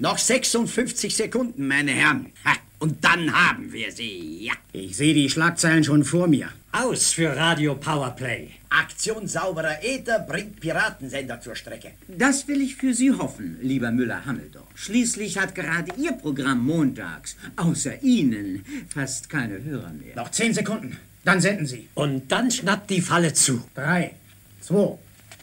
[0.00, 2.26] Noch 56 Sekunden, meine Herren.
[2.44, 4.44] Ha, und dann haben wir sie.
[4.44, 4.52] Ja.
[4.72, 6.50] Ich sehe die Schlagzeilen schon vor mir.
[6.70, 8.50] Aus für Radio Powerplay.
[8.70, 11.90] Aktion sauberer Äther bringt Piratensender zur Strecke.
[12.06, 14.68] Das will ich für Sie hoffen, lieber Müller-Hammeldorf.
[14.76, 20.14] Schließlich hat gerade Ihr Programm montags, außer Ihnen, fast keine Hörer mehr.
[20.14, 20.96] Noch zehn Sekunden.
[21.24, 21.88] Dann senden Sie.
[21.94, 23.64] Und dann schnappt die Falle zu.
[23.74, 24.12] Drei,
[24.60, 24.96] zwei,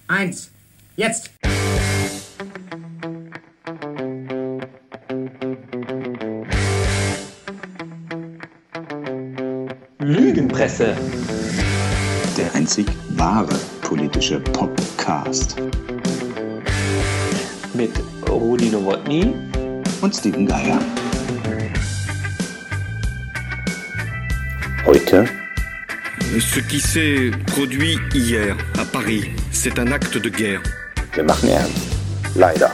[0.08, 0.50] eins.
[0.96, 1.32] Jetzt.
[10.66, 10.96] Lügenpresse.
[12.38, 15.56] Der einzig wahre politische Podcast.
[17.74, 17.92] Mit
[18.28, 19.34] Rudi Nowotny
[20.02, 20.80] und Steven Geier.
[24.86, 25.26] Heute.
[26.40, 30.62] Ce qui s'est produit hier à Paris, c'est un acte de guerre.
[31.14, 31.78] Wir machen ernst.
[32.36, 32.72] Leider.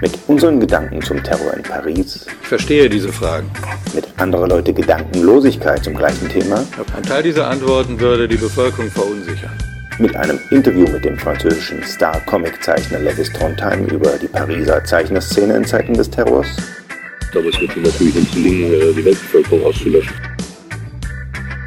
[0.00, 2.26] Mit unseren Gedanken zum Terror in Paris.
[2.40, 3.50] Ich verstehe diese Fragen.
[3.94, 6.64] Mit anderer Leute Gedankenlosigkeit zum gleichen Thema.
[6.94, 9.56] Ein Teil dieser Antworten würde die Bevölkerung verunsichern.
[9.98, 15.94] Mit einem Interview mit dem französischen Star-Comic-Zeichner Levis Trondheim über die Pariser Zeichnerszene in Zeiten
[15.94, 16.48] des Terrors.
[17.32, 20.14] Aber es wird natürlich nicht gelingen, die Weltbevölkerung auszulöschen.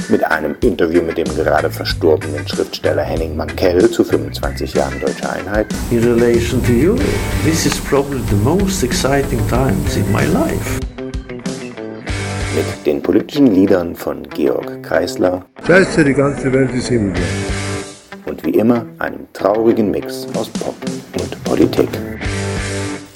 [0.09, 5.67] Mit einem Interview mit dem gerade verstorbenen Schriftsteller Henning Mankell zu 25 Jahren deutscher Einheit.
[5.89, 6.95] In relation to you,
[7.43, 10.90] this is probably the most exciting times in my life.
[12.53, 15.45] Mit den politischen Liedern von Georg Kreisler.
[15.65, 17.23] Scheiße, die ganze Welt ist Himmelblau.
[18.25, 20.75] Und wie immer einem traurigen Mix aus Pop
[21.17, 21.87] und Politik.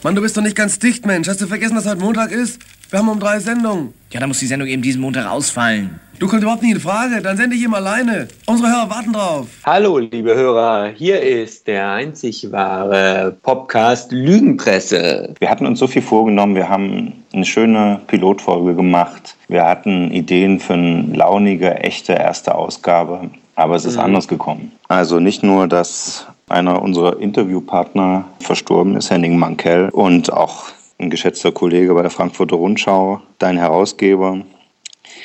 [0.04, 1.28] Mann, du bist doch nicht ganz dicht, Mensch.
[1.28, 2.60] Hast du vergessen, dass heute Montag ist?
[2.92, 3.96] Wir haben um drei Sendungen.
[4.12, 6.00] Ja, dann muss die Sendung eben diesen Montag ausfallen.
[6.20, 7.20] Du kommst überhaupt nicht in Frage.
[7.20, 8.28] Dann sende ich ihm alleine.
[8.46, 9.48] Unsere Hörer warten drauf.
[9.66, 10.92] Hallo, liebe Hörer.
[10.96, 15.34] Hier ist der einzig wahre Podcast Lügenpresse.
[15.40, 16.54] Wir hatten uns so viel vorgenommen.
[16.54, 19.36] Wir haben eine schöne Pilotfolge gemacht.
[19.48, 23.32] Wir hatten Ideen für eine launige, echte erste Ausgabe.
[23.56, 24.02] Aber es ist mhm.
[24.02, 24.72] anders gekommen.
[24.90, 30.66] Also nicht nur, dass einer unserer Interviewpartner verstorben ist, Henning Mankell, und auch
[30.98, 34.42] ein geschätzter Kollege bei der Frankfurter Rundschau, dein Herausgeber.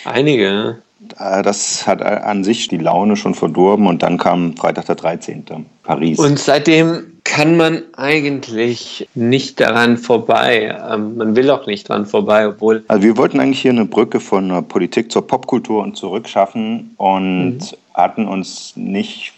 [0.05, 0.79] Einige.
[1.17, 5.45] Das hat an sich die Laune schon verdorben und dann kam Freitag der 13.
[5.83, 6.19] Paris.
[6.19, 10.77] Und seitdem kann man eigentlich nicht daran vorbei.
[10.91, 12.85] Ähm, man will auch nicht daran vorbei, obwohl.
[12.89, 17.77] Also wir wollten eigentlich hier eine Brücke von Politik zur Popkultur und zurückschaffen und mhm.
[17.95, 19.33] hatten uns nicht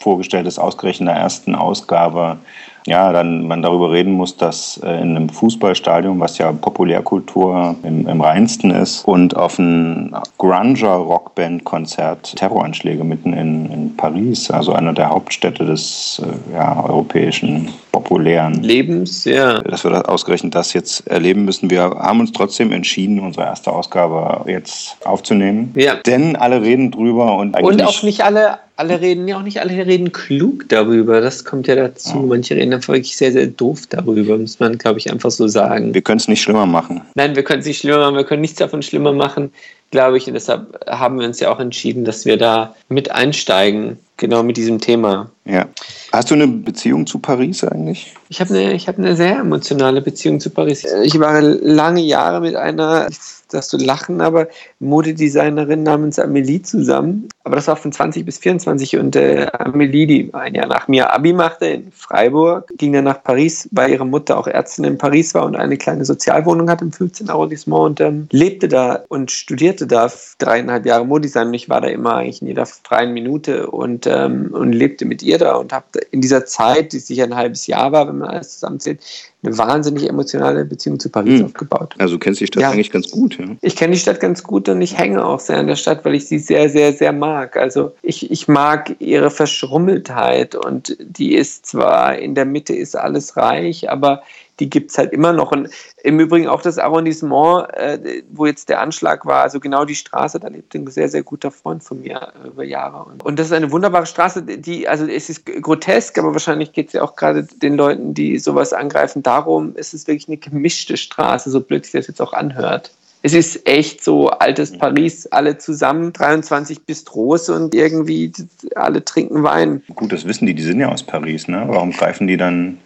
[0.00, 2.38] vorgestellt, dass ausgerechnet in der ersten Ausgabe
[2.86, 8.06] ja, dann man darüber reden muss, dass äh, in einem Fußballstadion, was ja Populärkultur im,
[8.06, 15.08] im reinsten ist, und auf ein Grunger-Rockband-Konzert Terroranschläge mitten in, in Paris, also einer der
[15.08, 19.60] Hauptstädte des äh, ja, europäischen populären Lebens, ja.
[19.60, 21.70] Dass wir das ausgerechnet das jetzt erleben müssen.
[21.70, 25.72] Wir haben uns trotzdem entschieden, unsere erste Ausgabe jetzt aufzunehmen.
[25.76, 25.94] Ja.
[26.06, 27.80] Denn alle reden drüber und eigentlich.
[27.80, 31.20] Und auch nicht alle alle reden, ja auch nicht alle reden klug darüber.
[31.20, 32.18] Das kommt ja dazu.
[32.18, 35.94] Manche reden einfach wirklich sehr, sehr doof darüber, muss man, glaube ich, einfach so sagen.
[35.94, 37.02] Wir können es nicht schlimmer machen.
[37.14, 39.52] Nein, wir können es nicht schlimmer machen, wir können nichts davon schlimmer machen,
[39.90, 40.26] glaube ich.
[40.26, 44.56] Und deshalb haben wir uns ja auch entschieden, dass wir da mit einsteigen, genau mit
[44.56, 45.30] diesem Thema.
[45.44, 45.66] Ja.
[46.12, 48.14] Hast du eine Beziehung zu Paris eigentlich?
[48.30, 50.86] Ich habe eine, hab eine sehr emotionale Beziehung zu Paris.
[51.02, 53.08] Ich war lange Jahre mit einer,
[53.50, 54.48] dass du lachen, aber
[54.80, 57.28] Modedesignerin namens Amelie zusammen.
[57.44, 61.12] Aber das war von 20 bis 24 und äh, Amelie, die ein Jahr nach mir
[61.12, 65.34] Abi machte in Freiburg, ging dann nach Paris, weil ihre Mutter auch Ärztin in Paris
[65.34, 67.28] war und eine kleine Sozialwohnung hat im 15.
[67.28, 71.48] Arrondissement und ähm, lebte da und studierte da dreieinhalb Jahre Modedesign.
[71.48, 75.22] Und ich war da immer eigentlich in jeder freien Minute und, ähm, und lebte mit
[75.22, 78.30] ihr da und habe in dieser Zeit, die sicher ein halbes Jahr war, wenn man
[78.30, 79.00] alles zusammenzählt,
[79.42, 81.46] eine wahnsinnig emotionale Beziehung zu Paris hm.
[81.46, 81.94] aufgebaut.
[81.98, 82.70] Also du kennst die Stadt ja.
[82.70, 83.44] eigentlich ganz gut, ja?
[83.60, 86.14] Ich kenne die Stadt ganz gut und ich hänge auch sehr an der Stadt, weil
[86.14, 87.56] ich sie sehr, sehr, sehr mag.
[87.56, 93.36] Also ich, ich mag ihre Verschrummeltheit und die ist zwar in der Mitte ist alles
[93.36, 94.22] reich, aber
[94.60, 95.52] die gibt es halt immer noch.
[95.52, 95.68] Und
[96.02, 100.40] im Übrigen auch das Arrondissement, äh, wo jetzt der Anschlag war, also genau die Straße,
[100.40, 103.04] da lebt ein sehr, sehr guter Freund von mir äh, über Jahre.
[103.04, 106.88] Und, und das ist eine wunderbare Straße, die, also es ist grotesk, aber wahrscheinlich geht
[106.88, 110.96] es ja auch gerade den Leuten, die sowas angreifen, darum, ist es wirklich eine gemischte
[110.96, 112.92] Straße, so blöd sich das jetzt auch anhört.
[113.26, 118.30] Es ist echt so altes Paris, alle zusammen, 23 Bistros und irgendwie
[118.74, 119.82] alle trinken Wein.
[119.94, 121.64] Gut, das wissen die, die sind ja aus Paris, ne?
[121.66, 122.80] Warum greifen die dann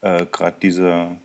[0.00, 1.16] äh, gerade diese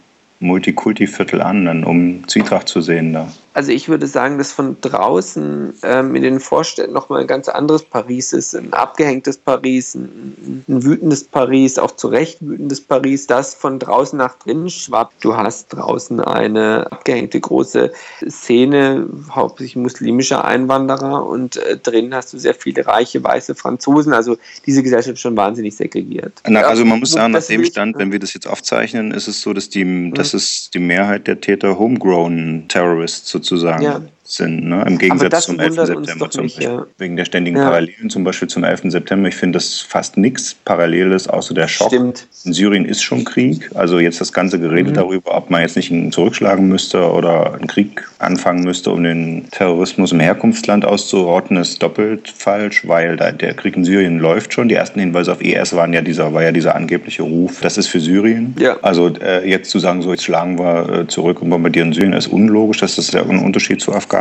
[0.44, 3.28] Multikulti-Viertel an, dann, um Zwietracht zu sehen da.
[3.56, 7.84] Also ich würde sagen, dass von draußen ähm, in den Vorstädten nochmal ein ganz anderes
[7.84, 8.56] Paris ist.
[8.56, 14.18] Ein abgehängtes Paris, ein, ein, wütendes Paris, auch zu Recht wütendes Paris, das von draußen
[14.18, 15.24] nach drinnen schwappt.
[15.24, 17.92] Du hast draußen eine abgehängte große
[18.28, 24.14] Szene, hauptsächlich muslimischer Einwanderer und äh, drin hast du sehr viele reiche weiße Franzosen.
[24.14, 26.34] Also diese Gesellschaft ist schon wahnsinnig segregiert.
[26.48, 29.42] Na, also man muss sagen, nach dem Stand, wenn wir das jetzt aufzeichnen, ist es
[29.42, 30.14] so, dass die, mhm.
[30.34, 34.02] Es die Mehrheit der Täter homegrown Terrorists sozusagen ja.
[34.24, 34.84] Sind, ne?
[34.88, 35.76] im Gegensatz zum 11.
[35.76, 36.64] September zum Beispiel.
[36.64, 36.86] Ja.
[36.98, 37.66] Wegen der ständigen ja.
[37.66, 38.84] Parallelen zum Beispiel zum 11.
[38.86, 39.28] September.
[39.28, 41.90] Ich finde, das fast nichts Paralleles, außer der Schock.
[41.90, 42.28] Stimmt.
[42.46, 43.70] In Syrien ist schon Krieg.
[43.76, 44.96] Also jetzt das ganze Gerede mhm.
[44.96, 50.14] darüber, ob man jetzt nicht zurückschlagen müsste oder einen Krieg anfangen müsste, um den Terrorismus
[50.14, 54.70] im Herkunftsland auszurotten, ist doppelt falsch, weil der Krieg in Syrien läuft schon.
[54.70, 57.88] Die ersten Hinweise auf IS waren ja dieser, war ja dieser angebliche Ruf, das ist
[57.88, 58.56] für Syrien.
[58.58, 58.78] Ja.
[58.82, 62.28] Also äh, jetzt zu sagen, so jetzt schlagen wir äh, zurück und bombardieren Syrien, ist
[62.28, 62.78] unlogisch.
[62.78, 64.13] Das ist ja ein Unterschied zu Afghanistan.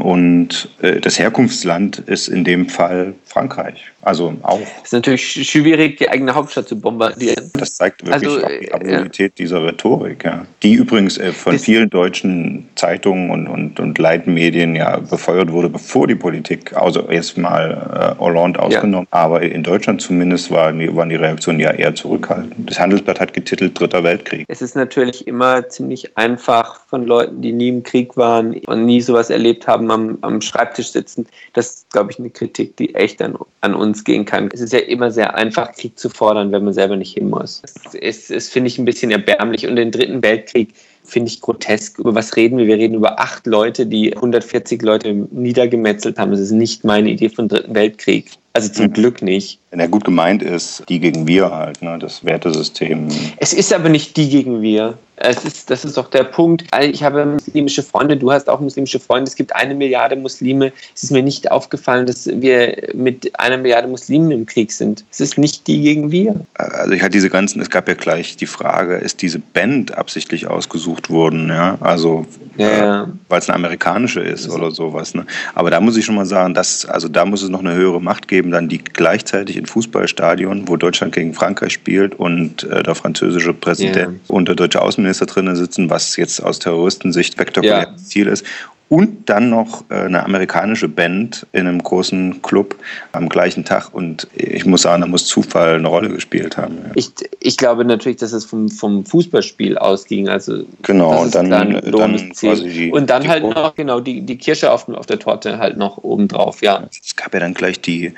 [0.00, 3.92] Und äh, das Herkunftsland ist in dem Fall Frankreich.
[4.06, 4.60] Also auch.
[4.60, 7.50] Es ist natürlich schwierig, die eigene Hauptstadt zu bombardieren.
[7.54, 9.44] Das zeigt wirklich also, auch die Absurdität ja.
[9.44, 10.46] dieser Rhetorik, ja.
[10.62, 15.68] Die übrigens äh, von das vielen deutschen Zeitungen und, und, und Leitmedien ja befeuert wurde,
[15.68, 19.18] bevor die Politik, also erstmal äh, Hollande ausgenommen, ja.
[19.18, 22.70] aber in Deutschland zumindest waren die, waren die Reaktionen ja eher zurückhaltend.
[22.70, 24.44] Das Handelsblatt hat getitelt Dritter Weltkrieg.
[24.46, 29.00] Es ist natürlich immer ziemlich einfach von Leuten, die nie im Krieg waren und nie
[29.00, 31.26] sowas erlebt haben, am, am Schreibtisch sitzen.
[31.54, 34.48] Das ist, glaube ich, eine Kritik, die echt an, an uns gehen kann.
[34.52, 37.62] Es ist ja immer sehr einfach, Krieg zu fordern, wenn man selber nicht hin muss.
[37.62, 39.66] Das ist, ist finde ich, ein bisschen erbärmlich.
[39.66, 41.98] Und den Dritten Weltkrieg finde ich grotesk.
[41.98, 42.66] Über was reden wir?
[42.66, 46.30] Wir reden über acht Leute, die 140 Leute niedergemetzelt haben.
[46.30, 48.30] Das ist nicht meine Idee von Dritten Weltkrieg.
[48.56, 48.92] Also zum mhm.
[48.94, 49.58] Glück nicht.
[49.70, 53.08] Wenn er gut gemeint ist, die gegen wir halt, ne, das Wertesystem.
[53.36, 54.96] Es ist aber nicht die gegen wir.
[55.16, 56.64] Es ist, das ist doch der Punkt.
[56.82, 59.28] Ich habe muslimische Freunde, du hast auch muslimische Freunde.
[59.28, 60.72] Es gibt eine Milliarde Muslime.
[60.94, 65.04] Es ist mir nicht aufgefallen, dass wir mit einer Milliarde Muslimen im Krieg sind.
[65.10, 66.34] Es ist nicht die gegen wir.
[66.54, 70.48] Also ich hatte diese ganzen, es gab ja gleich die Frage, ist diese Band absichtlich
[70.48, 71.48] ausgesucht worden?
[71.48, 72.26] Ja, also
[72.58, 75.14] ja, äh, weil es eine amerikanische ist oder sowas.
[75.14, 75.24] Ne?
[75.54, 78.02] Aber da muss ich schon mal sagen, dass, also da muss es noch eine höhere
[78.02, 82.94] Macht geben, dann die gleichzeitig in Fußballstadion, wo Deutschland gegen Frankreich spielt und äh, der
[82.94, 84.20] französische Präsident yeah.
[84.28, 87.96] und der deutsche Außenminister drinnen sitzen, was jetzt aus Terroristensicht spektakuläres ja.
[87.96, 88.44] Ziel ist
[88.88, 92.76] und dann noch äh, eine amerikanische Band in einem großen Club
[93.12, 93.92] am gleichen Tag.
[93.92, 96.76] Und ich muss sagen, da muss Zufall eine Rolle gespielt haben.
[96.84, 96.90] Ja.
[96.94, 97.10] Ich,
[97.40, 100.28] ich glaube natürlich, dass es vom, vom Fußballspiel ausging.
[100.28, 104.70] Also genau, und dann, dann, dann quasi und dann halt noch genau die, die Kirsche
[104.70, 106.88] auf, auf der Torte halt noch obendrauf, ja.
[106.90, 108.12] Es gab ja dann gleich die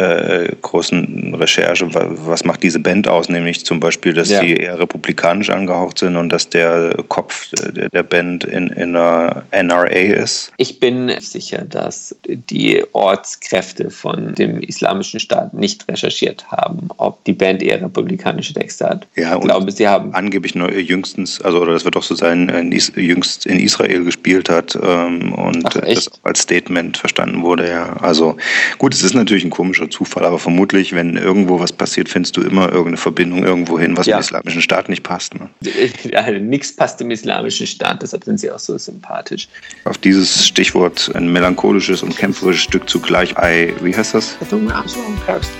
[0.00, 4.40] äh, großen Recherche, was macht diese Band aus, nämlich zum Beispiel, dass ja.
[4.40, 9.44] sie eher republikanisch angehaucht sind und dass der Kopf der, der Band in, in einer
[9.50, 10.52] NRA ist.
[10.56, 17.34] Ich bin sicher, dass die Ortskräfte von dem Islamischen Staat nicht recherchiert haben, ob die
[17.34, 19.06] Band eher republikanische Texte hat.
[19.16, 22.48] Ja, ich glaube, sie haben angeblich nur jüngstens, also oder das wird doch so sein,
[22.48, 27.68] in Is jüngst in Israel gespielt hat ähm, und Ach, das als Statement verstanden wurde.
[27.68, 28.36] Ja, also
[28.78, 32.42] gut, es ist natürlich ein komischer Zufall, aber vermutlich, wenn irgendwo was passiert, findest du
[32.42, 34.16] immer irgendeine Verbindung irgendwo hin, was ja.
[34.16, 35.34] im Islamischen Staat nicht passt.
[35.34, 35.48] Ne?
[36.10, 39.48] Ja, nichts passt im Islamischen Staat, deshalb sind sie auch so sympathisch.
[39.84, 44.36] Auf dieses Stichwort ein melancholisches und kämpferisches Stück zugleich, I, wie heißt das?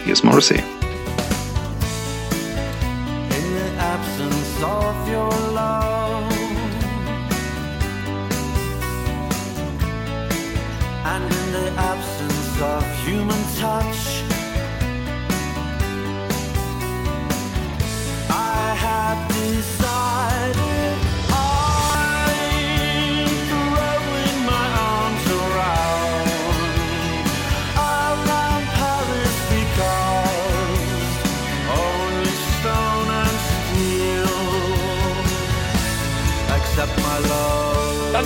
[0.05, 0.63] Hier ist Morrissey.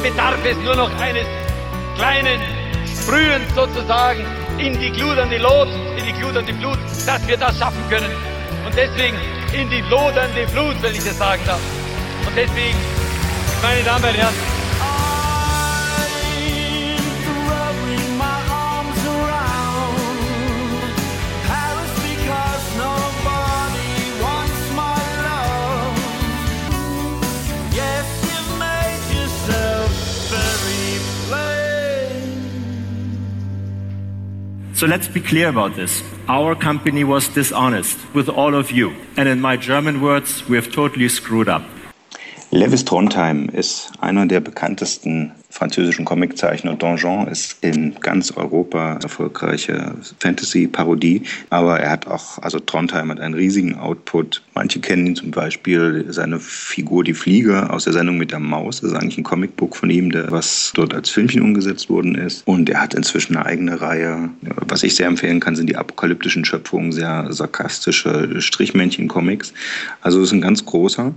[0.04, 1.26] Bedarf es nur noch eines
[1.96, 2.38] kleinen
[2.84, 4.22] Sprühens sozusagen
[4.58, 8.10] in die gludernde Lot, in die gludernde Blut, dass wir das schaffen können.
[8.66, 9.16] Und deswegen
[9.54, 11.60] in die lodernde Blut, wenn ich das sagen darf.
[12.26, 12.76] Und deswegen,
[13.62, 14.53] meine Damen und Herren,
[34.74, 36.02] So let's be clear about this.
[36.28, 38.92] Our company was dishonest with all of you.
[39.16, 41.62] And in my German words, we have totally screwed up.
[42.50, 46.76] Lewis Trondheim ist einer der bekanntesten französischen Comiczeichner.
[46.76, 53.34] Donjon ist in ganz Europa erfolgreiche Fantasy-Parodie, aber er hat auch, also Trondheim hat einen
[53.34, 54.42] riesigen Output.
[54.54, 58.80] Manche kennen ihn zum Beispiel, seine Figur Die Flieger aus der Sendung mit der Maus.
[58.80, 62.46] Das ist eigentlich ein Comicbook von ihm, der, was dort als Filmchen umgesetzt worden ist.
[62.46, 64.30] Und er hat inzwischen eine eigene Reihe.
[64.68, 69.52] Was ich sehr empfehlen kann, sind die apokalyptischen Schöpfungen, sehr sarkastische Strichmännchen-Comics.
[70.02, 71.12] Also es ist ein ganz großer.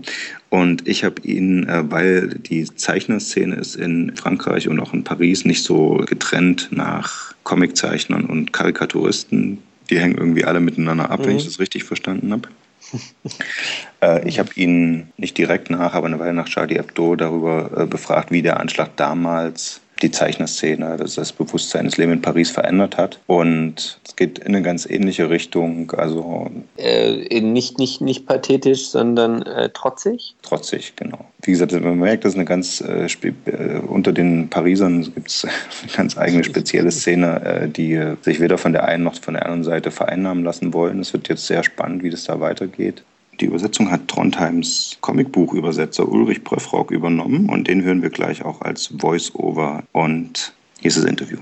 [0.50, 5.46] Und ich habe ihn, äh, weil die Zeichnerszene ist in Frankreich und auch in Paris
[5.46, 9.60] nicht so getrennt nach Comiczeichnern und Karikaturisten.
[9.92, 11.26] Die hängen irgendwie alle miteinander ab, mhm.
[11.26, 12.50] wenn ich das richtig verstanden habe.
[14.02, 17.86] äh, ich habe ihn nicht direkt nach, aber eine Weile nach Charlie Hebdo darüber äh,
[17.86, 22.98] befragt, wie der Anschlag damals die Zeichnerszene, das, das Bewusstsein des Lebens in Paris verändert
[22.98, 23.20] hat.
[23.28, 25.92] Und es geht in eine ganz ähnliche Richtung.
[25.92, 30.36] Also äh, nicht, nicht, nicht pathetisch, sondern äh, trotzig?
[30.42, 31.20] Trotzig, genau.
[31.42, 35.46] Wie gesagt, man merkt, dass eine ganz äh, äh unter den Parisern gibt es
[35.84, 39.34] eine ganz eigene spezielle Szene, äh, die äh, sich weder von der einen noch von
[39.34, 41.00] der anderen Seite vereinnahmen lassen wollen.
[41.00, 43.04] Es wird jetzt sehr spannend, wie das da weitergeht.
[43.40, 48.94] Die Übersetzung hat Trondheims Comicbuchübersetzer Ulrich Pröfrock übernommen und den hören wir gleich auch als
[49.00, 49.84] Voice-Over.
[49.92, 51.38] Und hier ist das Interview.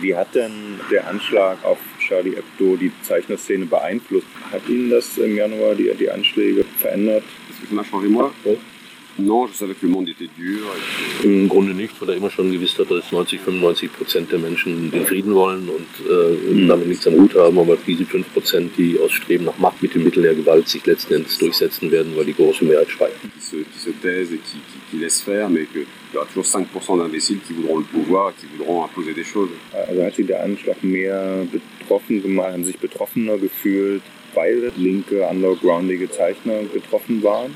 [0.00, 4.26] Wie hat denn der Anschlag auf Charlie Hebdo die Zeichnerszene beeinflusst?
[4.50, 7.24] Hat Ihnen das im Januar die, die Anschläge verändert?
[7.60, 8.30] Das m'a changé moi.
[8.44, 8.56] Non,
[9.18, 10.66] je savais que le monde était dur.
[11.24, 14.90] Im Grunde nicht, weil er immer schon gewusst hat, dass 90, 95 Prozent der Menschen
[14.90, 16.68] den Frieden wollen und äh, mhm.
[16.68, 19.94] damit nichts am Hut haben, aber diese 5 Prozent, die aus Streben nach Macht mit
[19.94, 23.16] den Mitteln der Gewalt sich letzten Endes durchsetzen werden, weil die große Mehrheit schweigt.
[23.20, 26.26] Qui se, qui se taisent et qui, qui, qui laissent faire, mais qu'il y aura
[26.26, 29.50] toujours 5% d'imbéciles qui voudront le pouvoir, qui voudront imposer des choses.
[29.72, 34.02] Also hat sie der Anschlag mehr betroffen gemacht, haben sich betroffener gefühlt,
[34.34, 37.54] weil linke, undergroundige Zeichner getroffen waren?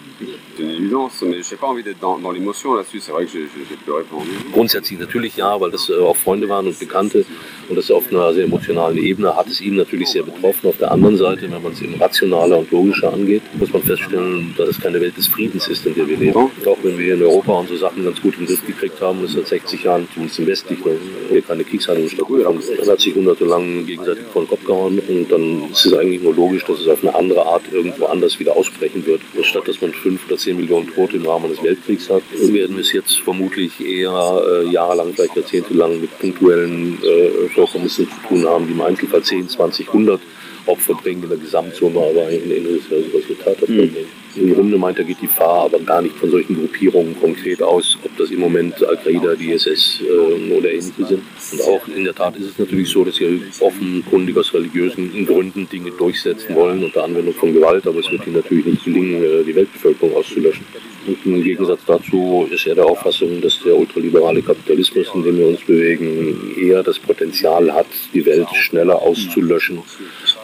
[4.52, 7.25] Grundsätzlich natürlich ja, weil das äh, auch Freunde waren und Bekannte
[7.69, 10.69] und das auf einer sehr emotionalen Ebene hat es ihn natürlich sehr betroffen.
[10.69, 14.55] Auf der anderen Seite, wenn man es eben rationaler und logischer angeht, muss man feststellen,
[14.57, 16.37] dass es keine Welt des Friedens ist, in der wir leben.
[16.38, 19.47] Auch wenn wir in Europa unsere Sachen ganz gut im Griff gekriegt haben, ist seit
[19.47, 20.91] 60 Jahren, zumindest im westlichen,
[21.31, 22.62] hier keine Kriegshandlung stattgefunden.
[22.79, 26.35] Dann hat sich monatelang gegenseitig vor den Kopf gehauen und dann ist es eigentlich nur
[26.35, 29.23] logisch, dass es auf eine andere Art irgendwo anders wieder ausbrechen wird.
[29.42, 32.92] Statt dass man fünf oder zehn Millionen Tote im Rahmen des Weltkriegs hat, werden es
[32.92, 38.73] jetzt vermutlich eher äh, jahrelang, vielleicht jahrzehntelang mit punktuellen äh, Vorkommnissen zu tun haben, die
[38.73, 40.21] im Einzelfall 10, 20, 100
[40.66, 43.97] Opfer bringen in der Gesamtsumme, aber eigentlich ein inneres Resultat davon mhm.
[44.35, 47.99] Im Grunde meint er, geht die Gefahr aber gar nicht von solchen Gruppierungen konkret aus,
[48.02, 51.23] ob das im Moment Al-Qaida, die ISS äh, oder ähnliche sind.
[51.52, 55.69] Und auch in der Tat ist es natürlich so, dass sie offenkundig aus religiösen Gründen
[55.69, 59.45] Dinge durchsetzen wollen unter Anwendung von Gewalt, aber es wird ihnen natürlich nicht gelingen, äh,
[59.45, 60.64] die Weltbevölkerung auszulöschen.
[61.07, 65.49] Und im Gegensatz dazu ist er der Auffassung, dass der ultraliberale Kapitalismus, in dem wir
[65.49, 69.83] uns bewegen, eher das Potenzial hat, die Welt schneller auszulöschen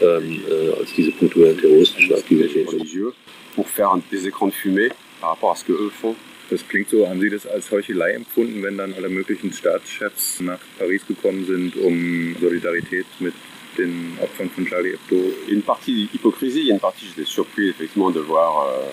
[0.01, 3.13] ähm, äh, als diese punktuellen terroristischen Aktivitäten
[3.55, 4.89] pour faire des écrans de fumée
[5.21, 6.15] par rapport à ce qu'eux font.
[6.51, 10.61] Das klingt so, haben Sie das als Heuchelei empfunden, wenn dann alle möglichen Staatschefs nach
[10.79, 13.35] Paris gekommen sind, um Solidarität mit
[13.77, 15.33] den Opfern von Charlie Hebdo?
[15.49, 18.87] Une partie d'hypocrisie, une partie, j'étais surpris effectivement de voir euh,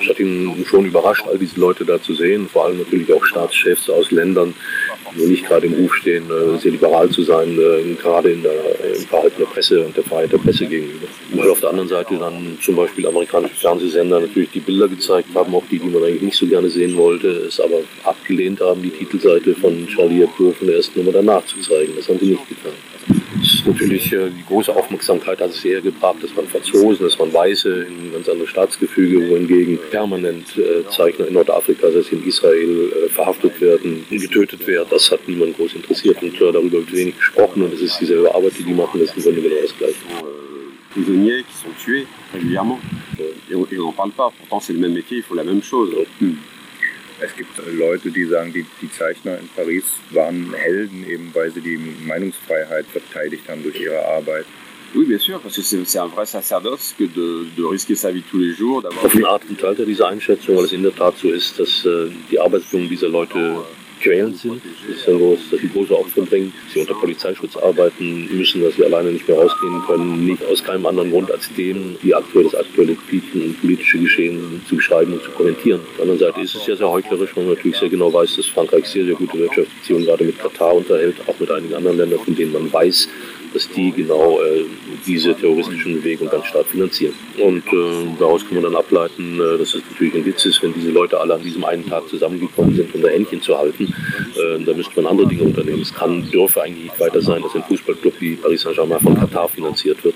[0.00, 3.24] Es hat ihn schon überrascht, all diese Leute da zu sehen, vor allem natürlich auch
[3.24, 4.54] Staatschefs aus Ländern,
[5.14, 8.52] die nicht gerade im Ruf stehen, äh, sehr liberal zu sein, äh, gerade in der,
[8.94, 11.06] im Verhalten der Presse und der Freiheit der Presse gegenüber.
[11.32, 15.54] Weil auf der anderen Seite dann zum Beispiel amerikanische Fernsehsender natürlich die Bilder gezeigt haben,
[15.54, 18.90] auch die, die man eigentlich nicht so gerne sehen wollte, es aber abgelehnt haben, die
[18.90, 21.92] Titelseite von Charlie Hebdo von der ersten Nummer danach zu zeigen.
[21.96, 22.72] Das haben sie nicht getan.
[23.40, 27.32] Ist natürlich äh, die große Aufmerksamkeit hat es eher gebracht, dass man Franzosen, dass man
[27.32, 32.92] Weiße in ganz andere Staatsgefüge, wohingegen permanent äh, Zeichner in Nordafrika, das heißt in Israel,
[33.04, 34.88] äh, verhaftet werden, getötet werden.
[34.90, 38.52] Das hat niemand groß interessiert und darüber wird wenig gesprochen und es ist dieselbe Arbeit,
[38.58, 39.94] die die machen, das ist im Grunde genau das Gleiche.
[40.96, 42.80] Prisonniers qui sont tués régulièrement.
[43.50, 45.90] Et on n'en parle pas, pourtant c'est le même métier, ils font la même chose.
[46.20, 46.36] Hm.
[47.72, 52.86] Leute, die sagen, die, die Zeichner in Paris waren Helden, eben weil sie die Meinungsfreiheit
[52.86, 54.46] verteidigt haben durch ihre Arbeit.
[54.94, 58.22] Oui, bien sûr, parce que c'est un vrai sacerdoce que de, de risquer sa vie
[58.22, 58.84] tous les jours.
[59.02, 61.84] Auf eine Art teilt er diese Einschätzung, weil es in der Tat so ist, dass
[61.84, 63.64] äh, die Arbeitsbedingungen dieser Leute
[64.06, 64.62] quälend sind.
[64.88, 69.10] Das ist ein dass große Opfer bringen, sie unter Polizeischutz arbeiten müssen, dass sie alleine
[69.10, 72.96] nicht mehr rausgehen können, nicht aus keinem anderen Grund als dem, die aktuell das aktuelle
[73.60, 75.80] politische Geschehen zu beschreiben und zu kommentieren.
[75.80, 78.36] Auf der anderen Seite ist es ja sehr heuchlerisch, weil man natürlich sehr genau weiß,
[78.36, 82.20] dass Frankreich sehr, sehr gute Wirtschaftsbeziehungen gerade mit Katar unterhält, auch mit einigen anderen Ländern,
[82.20, 83.08] von denen man weiß,
[83.52, 84.64] dass die genau äh,
[85.06, 87.14] diese terroristischen Bewegungen ganz stark finanzieren.
[87.38, 90.72] Und äh, daraus kann man dann ableiten, äh, dass es natürlich ein Witz ist, wenn
[90.74, 93.84] diese Leute alle an diesem einen Tag zusammengekommen sind, um da Händchen zu halten.
[93.84, 95.82] Äh, da müsste man andere Dinge unternehmen.
[95.82, 99.48] Es kann, dürfe eigentlich nicht weiter sein, dass ein Fußballclub wie Paris Saint-Germain von Katar
[99.48, 100.14] finanziert wird,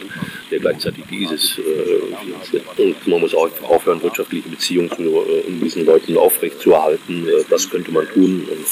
[0.51, 2.65] der gleichzeitig die ISIS äh, finanziert.
[2.79, 7.29] Und man muss auch aufhören, wirtschaftliche Beziehungen zu äh, diesen Leuten aufrechtzuerhalten.
[7.29, 8.47] Äh, das könnte man tun.
[8.51, 8.67] Und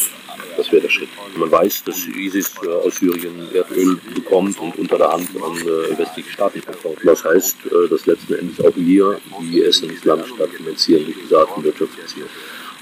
[0.58, 1.08] das wäre der Schritt.
[1.36, 2.52] Man weiß, dass ISIS
[2.84, 5.54] aus Syrien Erdöl bekommt und unter der Hand an
[5.96, 6.98] westliche Staaten verkauft.
[7.04, 11.16] Das heißt, äh, dass letzten Endes auch wir die IS in Islamisch Staat finanzieren durch
[11.22, 12.28] diese Art von Wirtschaftsbeziehung.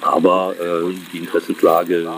[0.00, 2.08] Aber äh, die Interessenslage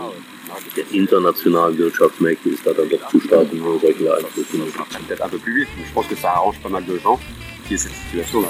[0.75, 6.07] der internationalen Wirtschaftsmärkte ist da dann doch zu stark, um solche Einflüsse möglich je pense
[6.07, 7.19] que ça arrange pas mal de gens
[7.67, 8.49] qui est cette situation-là.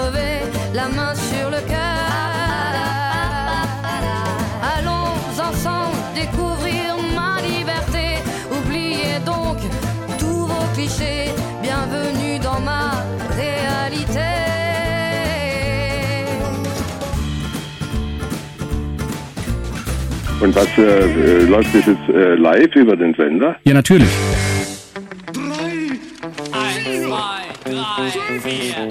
[0.00, 0.40] Crever
[0.74, 2.08] la main sur le cœur.
[4.74, 5.12] Allons
[5.48, 8.06] ensemble découvrir ma liberté.
[8.56, 9.58] Oubliez donc
[10.18, 11.30] tous vos clichés.
[11.62, 12.84] Bienvenue dans ma
[13.42, 14.30] réalité.
[20.42, 23.56] Und was äh, läuft das jetzt äh, live über den Sender?
[23.64, 24.08] Ja, natürlich.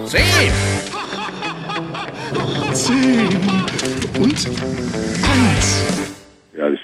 [0.05, 0.98] Zehn!
[2.73, 3.27] Zehn
[4.19, 4.47] und
[5.23, 6.18] eins.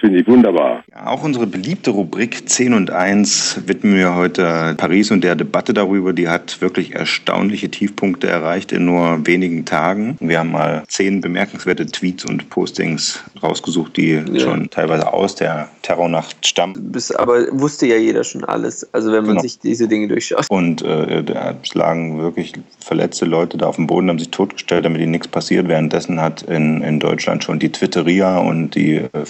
[0.06, 0.84] Finde ich wunderbar.
[0.92, 5.74] Ja, auch unsere beliebte Rubrik 10 und 1 widmen wir heute Paris und der Debatte
[5.74, 6.14] darüber.
[6.14, 10.16] Die hat wirklich erstaunliche Tiefpunkte erreicht in nur wenigen Tagen.
[10.20, 14.40] Wir haben mal zehn bemerkenswerte Tweets und Postings rausgesucht, die ja.
[14.40, 16.76] schon teilweise aus der Terrornacht stammen.
[16.92, 19.42] Bis, aber wusste ja jeder schon alles, also wenn man Genau.
[19.42, 20.46] sich diese Dinge durchschaut.
[20.50, 25.02] Und äh, da lagen wirklich verletzte Leute da auf dem Boden, haben sich totgestellt, damit
[25.02, 25.68] ihnen nichts passiert.
[25.68, 29.26] Währenddessen hat in, in Deutschland schon die Twitteria und die äh,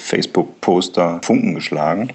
[0.65, 2.09] Facebook-Poster Funken geschlagen.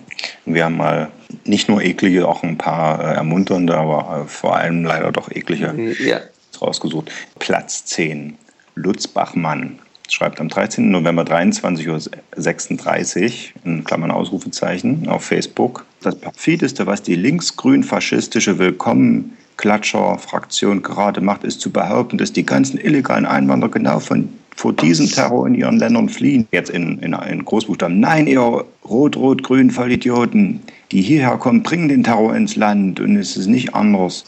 [0.44, 1.10] Wir haben mal
[1.44, 5.72] nicht nur eklige, auch ein paar äh, ermunternde, aber äh, vor allem leider doch eklige
[6.00, 6.18] Ja.
[6.60, 7.12] rausgesucht.
[7.38, 8.36] Platz 10.
[8.74, 10.90] Lutz Bachmann schreibt am 13.
[10.90, 13.30] November 23.36 Uhr,
[13.64, 15.86] in Klammern Ausrufezeichen, auf Facebook.
[16.02, 23.26] Das perfideste, was die linksgrün-faschistische Willkommen-Klatscher-Fraktion gerade macht, ist zu behaupten, dass die ganzen illegalen
[23.26, 26.46] Einwanderer genau von vor diesem Terror in ihren Ländern fliehen.
[26.52, 27.98] Jetzt in, in, in Großbuchstaben.
[27.98, 30.60] Nein, ihr rot-rot-grünen Vollidioten,
[30.92, 34.24] die hierher kommen, bringen den Terror ins Land und es ist nicht anders.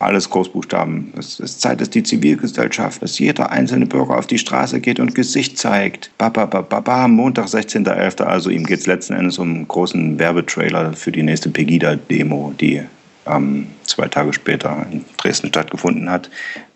[0.00, 1.12] Alles Großbuchstaben.
[1.18, 5.16] Es ist Zeit, dass die Zivilgesellschaft, dass jeder einzelne Bürger auf die Straße geht und
[5.16, 6.12] Gesicht zeigt.
[6.18, 8.22] Baba, baba, baba, Montag, 16.11.
[8.22, 12.82] Also ihm geht es letzten Endes um einen großen Werbetrailer für die nächste Pegida-Demo, die
[13.30, 16.28] ähm, zwei Tage später in Dresden stattgefunden hat.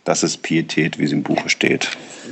[0.05, 1.89] Das ist Pietät, wie es im Buche steht.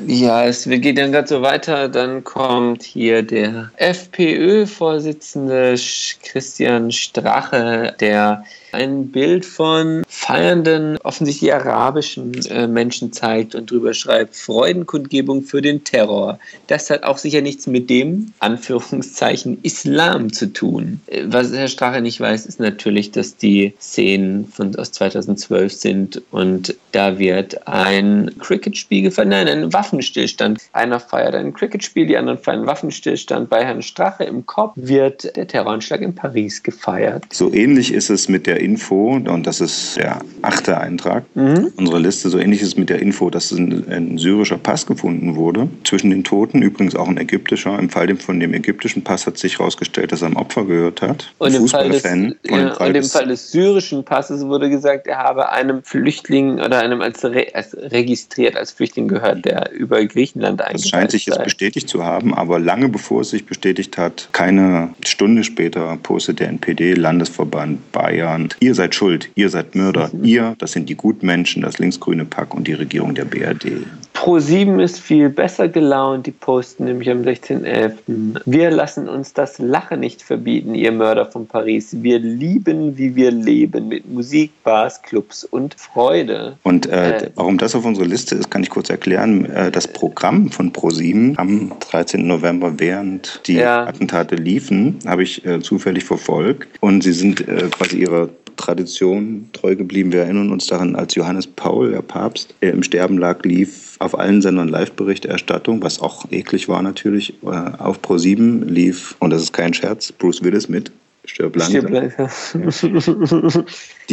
[0.06, 1.88] Ja, es geht dann gerade so weiter.
[1.88, 5.76] Dann kommt hier der FPÖ-Vorsitzende
[6.22, 14.36] Christian Strache, der ein Bild von feiernden, offensichtlich arabischen äh, Menschen zeigt und drüber schreibt,
[14.36, 16.38] Freudenkundgebung für den Terror.
[16.66, 21.00] Das hat auch sicher nichts mit dem, Anführungszeichen, Islam zu tun.
[21.06, 26.22] Äh, Was Herr Strache nicht weiß, ist natürlich, dass die Szenen von, aus 2012 sind
[26.30, 30.60] und da wird ein Cricket-Spiel gefeiert, nein, ein Waffenstillstand.
[30.72, 33.48] Einer feiert ein Cricket-Spiel, die anderen feiern einen Waffenstillstand.
[33.48, 37.24] Bei Herrn Strache im Kopf wird der Terroranschlag in Paris gefeiert.
[37.32, 41.72] So ähnlich ist es mit der Info, und das ist der achte Eintrag, Mhm.
[41.76, 45.68] unsere Liste, so ähnlich ist mit der Info, dass ein, ein syrischer Pass gefunden wurde
[45.84, 47.78] zwischen den Toten, übrigens auch ein ägyptischer.
[47.78, 51.32] Im Fall von dem ägyptischen Pass hat sich herausgestellt, dass er am Opfer gehört hat.
[51.38, 52.04] Und im, Fall des.
[52.04, 55.50] Und ja, im Fall und im des- Fall des syrischen Passes wurde gesagt, er habe
[55.50, 60.66] einem Flüchtling oder einem als, re, als registriert als Flüchtling gehört, der über Griechenland Das
[60.66, 64.90] eingereist scheint sich jetzt bestätigt zu haben, aber lange bevor es sich bestätigt hat, keine
[65.04, 70.24] Stunde später postet der NPD-Landesverband Bayern, ihr seid schuld, ihr seid Mörder, Mhm.
[70.24, 73.84] ihr, das sind die Gutmenschen, das linksgrüne Pack und die Regierung der BRD.
[74.14, 78.40] Pro7 ist viel besser gelaunt, die posten nämlich am 16.11.
[78.44, 81.96] Wir lassen uns das Lachen nicht verbieten, ihr Mörder von Paris.
[82.02, 86.56] Wir lieben, wie wir leben, mit Musik, Bars, Clubs und Freude.
[86.64, 87.30] Und äh, Äh.
[87.36, 89.46] warum das auf unserer Liste ist, kann ich kurz erklären.
[89.46, 92.26] Äh, das Programm von ProSieben am 13.
[92.26, 93.86] November, während die Ja.
[93.86, 96.68] Attentate liefen, habe ich äh, zufällig verfolgt.
[96.80, 98.28] Und sie sind äh, quasi ihrer
[98.60, 100.12] Tradition treu geblieben.
[100.12, 104.18] Wir erinnern uns daran, als Johannes Paul, der Papst, der im Sterben lag, lief auf
[104.18, 107.34] allen Sendern Live-Berichterstattung, was auch eklig war natürlich.
[107.42, 110.92] Äh, auf ProSieben lief, und das ist kein Scherz, Bruce Willis mit.
[111.24, 111.88] Stirb langsam.
[111.88, 113.64] Stirb langsam.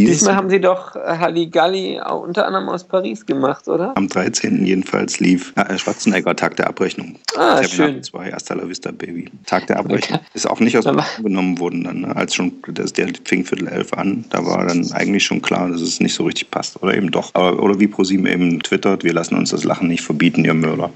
[0.06, 3.96] Diesmal haben sie doch äh, Halligalli unter anderem aus Paris gemacht, oder?
[3.96, 4.66] Am 13.
[4.66, 7.16] jedenfalls lief äh, Schwarzenegger Tag der Abrechnung.
[7.36, 8.04] Ah, Terminator schön.
[8.04, 9.30] 2, Hasta la Vista Baby.
[9.46, 10.20] Tag der Abrechnung.
[10.34, 12.16] Ist auch nicht aus dem genommen worden dann, ne?
[12.16, 14.26] als schon, das, der fing Viertel elf an.
[14.30, 16.82] Da war dann eigentlich schon klar, dass es nicht so richtig passt.
[16.82, 17.32] Oder eben doch.
[17.34, 20.92] Aber, oder wie ProSieben eben twittert, wir lassen uns das Lachen nicht verbieten, ihr Mörder.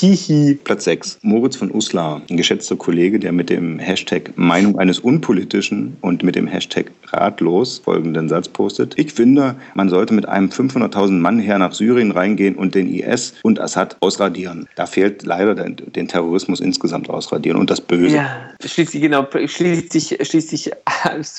[0.00, 0.58] Hihi.
[0.62, 1.18] Platz 6.
[1.22, 6.34] Moritz von Uslar, ein geschätzter Kollege, der mit dem Hashtag Meinung eines Unpolitischen und mit
[6.34, 8.94] dem Hashtag Ratlos folgenden Satz postet.
[8.98, 13.34] Ich finde, man sollte mit einem 500.000 Mann Heer nach Syrien reingehen und den IS
[13.44, 14.68] und Assad ausradieren.
[14.74, 18.16] Da fehlt leider den, den Terrorismus insgesamt ausradieren und das Böse.
[18.16, 18.26] Ja,
[18.64, 20.72] schließt sich, genau, schließt sich, schließt sich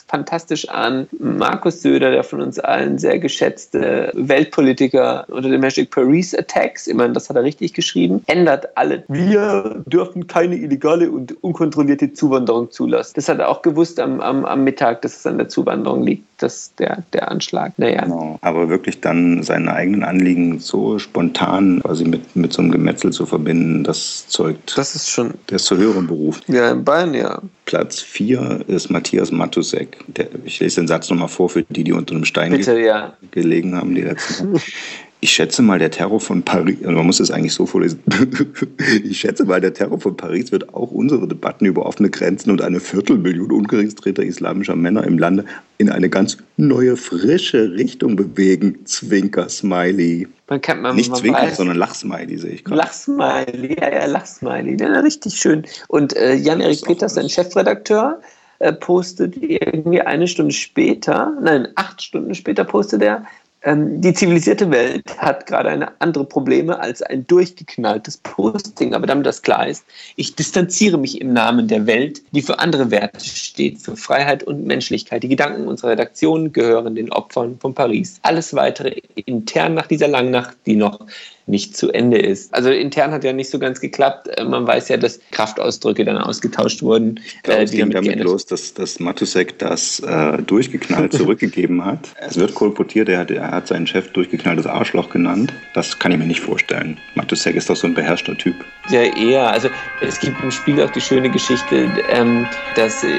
[0.07, 1.07] fantastisch an.
[1.19, 7.13] Markus Söder, der von uns allen sehr geschätzte Weltpolitiker unter dem Hashtag Paris Attacks, immerhin,
[7.13, 9.03] das hat er richtig geschrieben, ändert alle.
[9.09, 13.11] Wir dürfen keine illegale und unkontrollierte Zuwanderung zulassen.
[13.15, 16.23] Das hat er auch gewusst am, am, am Mittag, dass es an der Zuwanderung liegt,
[16.53, 17.73] dass der, der Anschlag.
[17.77, 18.03] Naja.
[18.03, 18.37] Genau.
[18.41, 23.25] Aber wirklich dann seine eigenen Anliegen so spontan quasi mit, mit so einem Gemetzel zu
[23.25, 24.77] verbinden, das zeugt.
[24.77, 25.33] Das ist schon.
[25.49, 26.41] Der ist zu höherem Beruf.
[26.47, 27.41] Ja, in Bayern, ja.
[27.65, 29.97] Platz 4 ist Matthias Matusek.
[30.07, 32.85] Der, ich lese den Satz nochmal vor für die, die unter einem Stein Bitte, ge
[32.85, 33.13] ja.
[33.31, 34.59] gelegen haben die letzten.
[35.23, 38.03] Ich schätze mal, der Terror von Paris, man muss es eigentlich so vorlesen.
[39.05, 42.61] Ich schätze mal, der Terror von Paris wird auch unsere Debatten über offene Grenzen und
[42.61, 45.45] eine Viertelmillion ungeregistrierter islamischer Männer im Lande
[45.77, 48.79] in eine ganz neue, frische Richtung bewegen.
[48.83, 50.27] Zwinker, Smiley.
[50.49, 52.79] Man kann, man, Nicht man Zwinker, weiß- sondern Lachsmiley sehe ich gerade.
[52.79, 55.63] Lachsmiley, ja, ja, Lachsmiley, ja, richtig schön.
[55.87, 58.19] Und äh, Jan-Erik Peters, sein Chefredakteur,
[58.59, 63.25] äh, postet irgendwie eine Stunde später, nein, acht Stunden später postet er,
[63.65, 68.93] die zivilisierte Welt hat gerade eine andere Probleme als ein durchgeknalltes Posting.
[68.93, 69.85] Aber damit das klar ist,
[70.17, 74.65] ich distanziere mich im Namen der Welt, die für andere Werte steht, für Freiheit und
[74.65, 75.23] Menschlichkeit.
[75.23, 78.19] Die Gedanken unserer Redaktion gehören den Opfern von Paris.
[78.23, 80.99] Alles weitere intern nach dieser Langnacht, die noch
[81.45, 82.53] nicht zu Ende ist.
[82.53, 84.29] Also intern hat ja nicht so ganz geklappt.
[84.37, 87.19] Äh, Man weiß ja, dass Kraftausdrücke dann ausgetauscht wurden.
[87.25, 92.09] Ich glaube, äh, es ging damit los, dass, dass Matusek das äh, durchgeknallt zurückgegeben hat.
[92.19, 95.53] Es wird kolportiert, er hat, er hat seinen Chef durchgeknalltes Arschloch genannt.
[95.73, 96.97] Das kann ich mir nicht vorstellen.
[97.15, 98.55] Matusek ist doch so ein beherrschter Typ.
[98.89, 99.49] Ja, eher.
[99.49, 99.69] Also
[100.01, 103.09] es gibt im Spiel auch die schöne Geschichte, ähm, dass äh,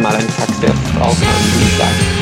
[0.00, 2.21] mal ein Fax der Frau kam, die sagt,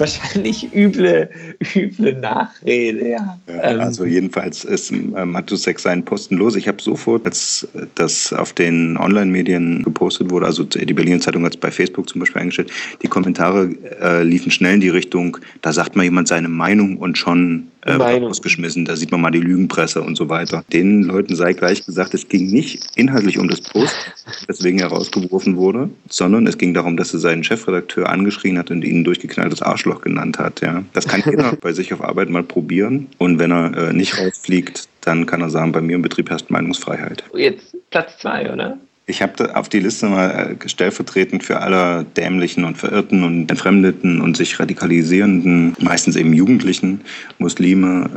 [0.00, 1.28] wahrscheinlich üble,
[1.74, 3.38] üble Nachrede, ja.
[3.46, 6.56] Ähm, Also jedenfalls ist Matusek seinen Posten los.
[6.56, 11.54] Ich habe sofort, als das auf den Online-Medien gepostet wurde, also die Berliner Zeitung hat
[11.54, 15.72] es bei Facebook zum Beispiel eingestellt, die Kommentare äh, liefen schnell in die Richtung, da
[15.72, 20.02] sagt mal jemand seine Meinung und schon äh, rausgeschmissen, da sieht man mal die Lügenpresse
[20.02, 20.64] und so weiter.
[20.72, 23.96] Den Leuten sei gleich gesagt, es ging nicht inhaltlich um das Post,
[24.46, 28.82] weswegen er rausgeworfen wurde, sondern es ging darum, dass er seinen Chefredakteur angeschrien hat und
[28.82, 30.60] ihn durchgeknalltes Arschloch genannt hat.
[30.60, 30.84] Ja.
[30.92, 34.88] Das kann jeder bei sich auf Arbeit mal probieren und wenn er äh, nicht rausfliegt,
[35.02, 37.24] dann kann er sagen, bei mir im Betrieb herrscht Meinungsfreiheit.
[37.34, 38.78] jetzt Platz zwei, oder?
[39.10, 44.20] Ich habe auf die Liste mal äh, stellvertretend für alle dämlichen und verirrten und entfremdeten
[44.20, 47.00] und sich radikalisierenden, meistens eben Jugendlichen,
[47.38, 48.08] Muslime,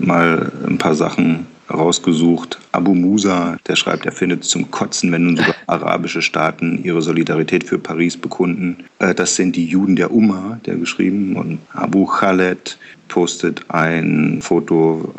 [0.00, 2.58] äh, mal ein paar Sachen rausgesucht.
[2.72, 7.64] Abu Musa, der schreibt, er findet zum Kotzen, wenn nun sogar arabische Staaten ihre Solidarität
[7.64, 8.78] für Paris bekunden.
[9.00, 11.36] Äh, das sind die Juden der Umma, der geschrieben.
[11.36, 15.14] Und Abu Khaled postet ein Foto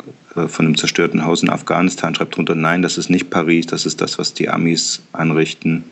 [0.48, 4.00] von einem zerstörten Haus in Afghanistan, schreibt drunter, nein, das ist nicht Paris, das ist
[4.00, 5.84] das, was die Amis anrichten.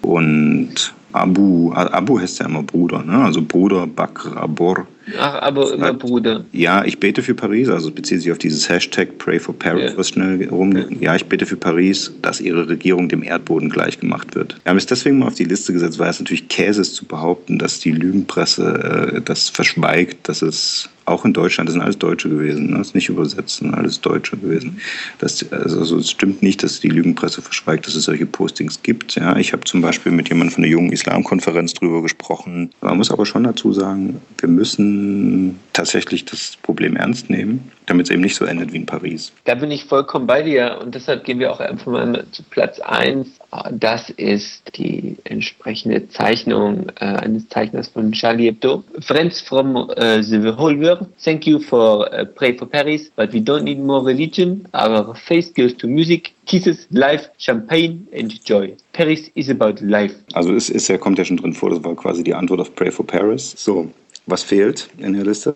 [0.00, 3.22] Und Abu, Abu heißt ja immer Bruder, ne?
[3.24, 4.86] also Bruder Bakr Abor.
[5.18, 6.44] Ach, aber immer Bruder.
[6.52, 9.98] Ja, ich bete für Paris, also bezieht sich auf dieses Hashtag Pray for Paris, ja.
[9.98, 10.90] was schnell rumgeht.
[10.90, 10.96] Ja.
[11.00, 14.56] ja, ich bete für Paris, dass ihre Regierung dem Erdboden gleichgemacht wird.
[14.62, 17.04] Wir haben es deswegen mal auf die Liste gesetzt, weil es natürlich Käse ist zu
[17.04, 21.98] behaupten, dass die Lügenpresse äh, das verschweigt, dass es auch in Deutschland, das sind alles
[21.98, 22.78] Deutsche gewesen, ne?
[22.78, 24.80] das ist nicht übersetzt, sind alles Deutsche gewesen.
[25.18, 29.14] Das, also, also es stimmt nicht, dass die Lügenpresse verschweigt, dass es solche Postings gibt.
[29.16, 32.70] Ja, ich habe zum Beispiel mit jemandem von der jungen Islamkonferenz drüber gesprochen.
[32.80, 38.10] Man muss aber schon dazu sagen, wir müssen tatsächlich das Problem ernst nehmen, damit es
[38.10, 39.32] eben nicht so endet wie in Paris.
[39.44, 42.78] Da bin ich vollkommen bei dir und deshalb gehen wir auch einfach mal zu Platz
[42.80, 43.28] 1.
[43.72, 48.82] Das ist die entsprechende Zeichnung äh, eines Zeichners von Charlie Hebdo.
[49.00, 53.40] Friends from uh, the whole world, thank you for uh, Pray for Paris, but we
[53.40, 54.66] don't need more religion.
[54.74, 58.74] Our face goes to music, kisses, life, champagne and joy.
[58.92, 60.14] Paris is about life.
[60.32, 62.74] Also es ist ja, kommt ja schon drin vor, das war quasi die Antwort auf
[62.74, 63.54] Pray for Paris.
[63.56, 63.90] So,
[64.26, 65.54] was fehlt in der Liste.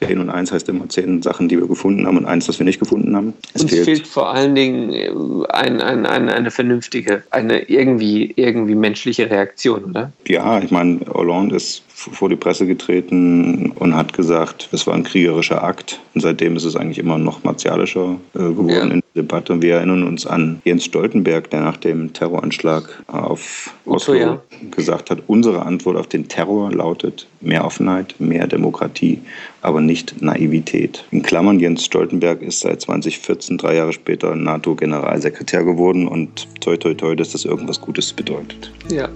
[0.00, 2.64] 10 und 1 heißt immer 10 Sachen, die wir gefunden haben und 1, das wir
[2.64, 3.34] nicht gefunden haben.
[3.54, 5.10] Es Uns fehlt, fehlt, vor allen Dingen äh,
[5.50, 10.12] ein, ein, ein, eine vernünftige, eine irgendwie, irgendwie menschliche Reaktion, oder?
[10.26, 15.02] Ja, ich meine, Hollande ist vor die Presse getreten und hat gesagt, es war ein
[15.02, 16.00] kriegerischer Akt.
[16.14, 18.82] Und seitdem ist es eigentlich immer noch martialischer äh, geworden ja.
[18.82, 19.52] in der Debatte.
[19.52, 24.40] Und wir erinnern uns an Jens Stoltenberg, der nach dem Terroranschlag auf Oslo ja.
[24.70, 29.20] gesagt hat, unsere Antwort auf den Terror lautet mehr Offenheit, mehr Demokratie,
[29.60, 31.04] aber nicht Naivität.
[31.10, 36.94] In Klammern, Jens Stoltenberg ist seit 2014, drei Jahre später, NATO-Generalsekretär geworden und toi toi
[36.94, 38.72] toi, dass das irgendwas Gutes bedeutet.
[38.90, 39.08] Ja.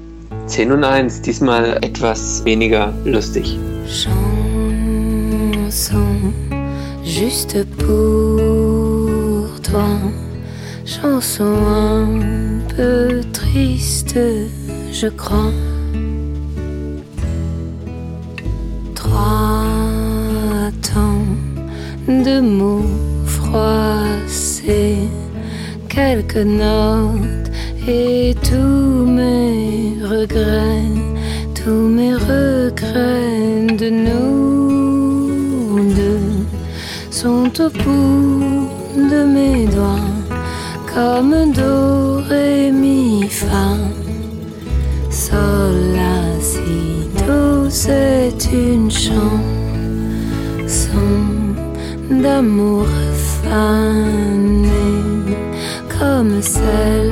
[0.46, 3.58] 10 und 1, diesmal etwas weniger lustig.
[3.86, 4.84] Chanson
[7.04, 9.86] juste pour toi,
[10.84, 14.18] chanson un peu triste,
[14.92, 15.52] je crois.
[18.94, 19.64] Trois
[20.82, 21.26] temps
[22.08, 22.90] de mots
[23.26, 25.08] froissés,
[25.88, 27.43] quelques notes
[27.86, 30.88] et tous mes regrets,
[31.54, 36.46] tous mes regrets de nous deux
[37.10, 40.00] sont au bout de mes doigts
[40.94, 43.76] comme do, ré, mi, fa,
[45.10, 49.14] sol, la, si, do, c'est une chanson
[52.08, 52.86] d'amour
[53.42, 55.34] fanée
[55.98, 57.03] comme celle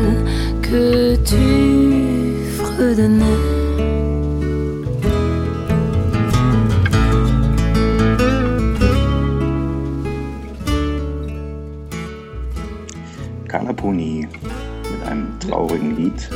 [15.52, 16.30] traurigen Lied.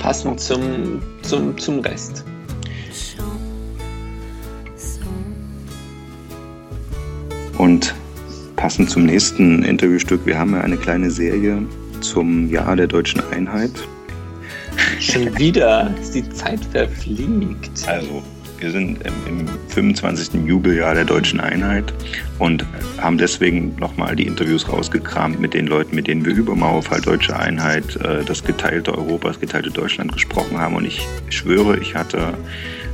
[0.00, 2.24] Passend zum, zum, zum Rest.
[7.58, 7.94] Und
[8.56, 11.60] passend zum nächsten Interviewstück, wir haben ja eine kleine Serie
[12.00, 13.72] zum Jahr der deutschen Einheit.
[15.00, 17.86] Schon wieder, die Zeit verfliegt.
[17.86, 18.22] Also,
[18.60, 20.46] wir sind im, im 25.
[20.46, 21.92] Jubeljahr der deutschen Einheit
[22.38, 22.64] und
[22.98, 27.36] haben deswegen nochmal die Interviews rausgekramt mit den Leuten, mit denen wir über Mauerfall Deutsche
[27.36, 30.76] Einheit, äh, das geteilte Europa, das geteilte Deutschland gesprochen haben.
[30.76, 32.34] Und ich schwöre, ich hatte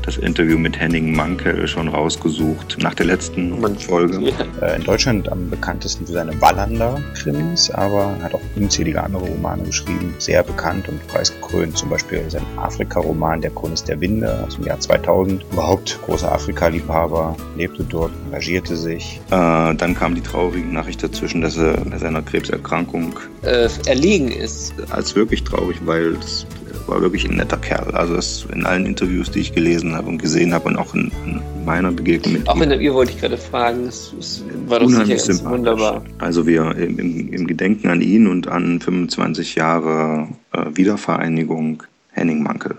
[0.06, 4.20] das Interview mit Henning Mankel schon rausgesucht nach der letzten Folge.
[4.20, 4.66] Ja.
[4.66, 10.14] Äh, in Deutschland am bekanntesten für seine Wallander-Krimis, aber hat auch unzählige andere Romane geschrieben,
[10.18, 11.76] sehr bekannt und preisgekrönt.
[11.76, 15.44] Zum Beispiel sein Afrika-Roman Der Chronist der Winde aus dem Jahr 2000.
[15.52, 19.20] Überhaupt großer Afrika-Liebhaber, lebte dort, engagierte sich.
[19.30, 24.74] Äh, dann kam die traurige Nachricht dazwischen, dass er bei seiner Krebserkrankung äh, erlegen ist.
[24.90, 26.46] Als wirklich traurig, weil es
[26.88, 27.92] war wirklich ein netter Kerl.
[27.92, 31.11] Also das in allen Interviews, die ich gelesen habe und gesehen habe und auch in,
[31.25, 32.62] in meiner Begegnung mit auch ihm.
[32.62, 36.03] Auch in ihr wollte ich gerade fragen, das, das war doch sicher ganz wunderbar.
[36.18, 36.99] Also wir im,
[37.33, 42.77] im, Gedenken an ihn und an 25 Jahre äh, Wiedervereinigung Henning Mankel.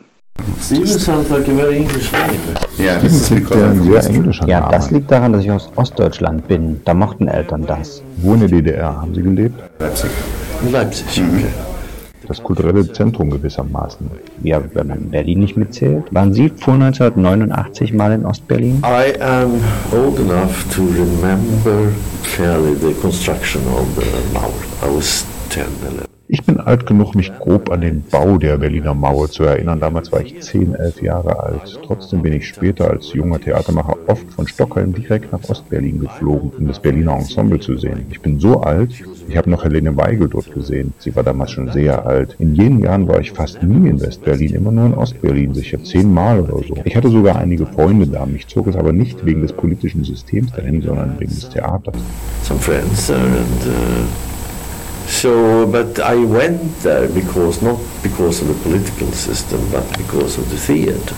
[0.62, 2.34] Steven sounds like a very English name.
[2.78, 6.48] Ja, das liegt ja ein sehr englischer Ja, das liegt daran, dass ich aus Ostdeutschland
[6.48, 6.82] bin.
[6.86, 8.04] Da mochten Eltern das.
[8.18, 9.60] Wo in der DDR haben Sie gelebt?
[9.80, 10.12] Leipzig.
[10.72, 11.44] Leipzig, mhm.
[12.28, 14.10] Das kulturelle Zentrum gewissermaßen.
[14.44, 16.14] Ja, wenn man Berlin nicht mitzählt.
[16.14, 18.82] Waren Sie vor 1989 mal in Ostberlin?
[18.84, 19.62] I am
[19.92, 21.92] old enough to remember
[22.24, 24.52] fairly the construction of the Mauer.
[24.84, 26.17] I was 10, 11.
[26.30, 29.80] Ich bin alt genug, mich grob an den Bau der Berliner Mauer zu erinnern.
[29.80, 31.80] Damals war ich 10, 11 Jahre alt.
[31.86, 36.68] Trotzdem bin ich später als junger Theatermacher oft von Stockholm direkt nach Ostberlin geflogen, um
[36.68, 38.08] das Berliner Ensemble zu sehen.
[38.12, 38.92] Ich bin so alt,
[39.30, 40.94] ich habe noch Helene Weigel dort gesehen.
[41.00, 42.36] Sie war damals schon sehr alt.
[42.40, 46.42] In jenen Jahren war ich fast nie in Westberlin, immer nur in Ostberlin, sicher zehnmal
[46.42, 46.76] oder so.
[46.84, 48.26] Ich hatte sogar einige Freunde da.
[48.26, 51.96] Mich zog es aber nicht wegen des politischen Systems dahin, sondern wegen des Theaters.
[52.44, 54.37] Some friends there and uh,
[55.08, 60.50] so, but I went there because, not because of the political system, but because of
[60.50, 61.16] the theater.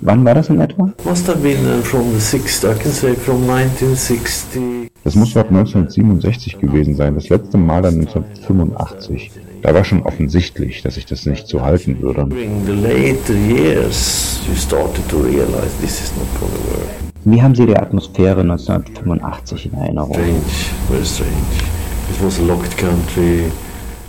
[0.00, 0.92] Wann war das in etwa?
[1.04, 4.88] Must have been uh, from the 60s, I can say from 1960.
[5.04, 9.30] Das muss ab 1967 gewesen sein, das letzte Mal dann 1985.
[9.62, 12.24] Da war schon offensichtlich, dass ich das nicht so halten würde.
[12.26, 16.88] During the later years, you started to realize this is not going to work.
[17.24, 20.12] Wie haben Sie die Atmosphäre 1985 in Erinnerung?
[20.12, 20.40] Strange,
[20.88, 21.77] very strange.
[22.10, 23.50] It was a locked country.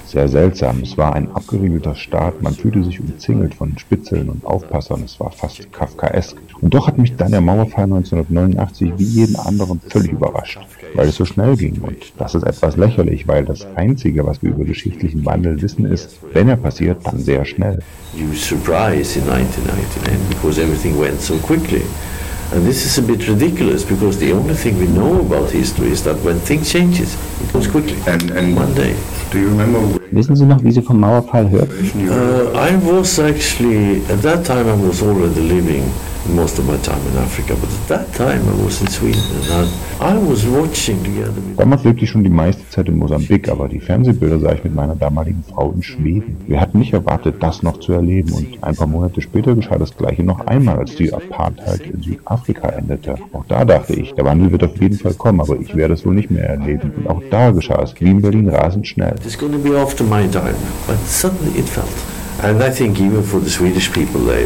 [0.05, 0.81] Sehr seltsam.
[0.81, 2.41] Es war ein abgeriegelter Staat.
[2.41, 5.03] Man fühlte sich umzingelt von Spitzeln und Aufpassern.
[5.03, 6.35] Es war fast kafkaesk.
[6.61, 10.59] Und doch hat mich dann der Mauerfall 1989 wie jeden anderen völlig überrascht,
[10.95, 11.81] weil es so schnell ging.
[11.81, 16.17] Und das ist etwas lächerlich, weil das Einzige, was wir über geschichtlichen Wandel wissen, ist,
[16.33, 17.83] wenn er passiert, dann sehr schnell.
[18.15, 21.83] You surprised in 1999 because everything went so quickly.
[22.51, 26.03] And this is a bit ridiculous because the only thing we know about history is
[26.03, 27.97] that when things changes, it goes quickly.
[28.07, 28.95] And, and One day.
[29.31, 29.79] do you remember
[30.11, 31.91] Wissen Sie noch, wie Sie vom Mauerfall hörten?
[32.09, 35.83] Uh, I was actually, at that time I was already living
[36.27, 39.69] most of my time in Africa, but at that time I was in Sweden and
[40.01, 43.49] I, I was watching together with Damals lebte ich schon die meiste Zeit in Mosambik,
[43.49, 46.37] aber die Fernsehbilder sah ich mit meiner damaligen Frau in Schweden.
[46.47, 49.95] Wir hatten nicht erwartet, das noch zu erleben und ein paar Monate später geschah das
[49.95, 53.15] gleiche noch einmal, als die Apartheid in Südafrika endete.
[53.33, 56.05] Auch da dachte ich, der Wandel wird auf jeden Fall kommen, aber ich werde es
[56.05, 56.91] wohl nicht mehr erleben.
[56.97, 59.15] Und auch da geschah es, wie in Berlin, rasend schnell.
[59.25, 60.55] It's going to be after my time,
[60.87, 61.87] but suddenly it felt.
[62.41, 64.45] And I think even for the Swedish people, they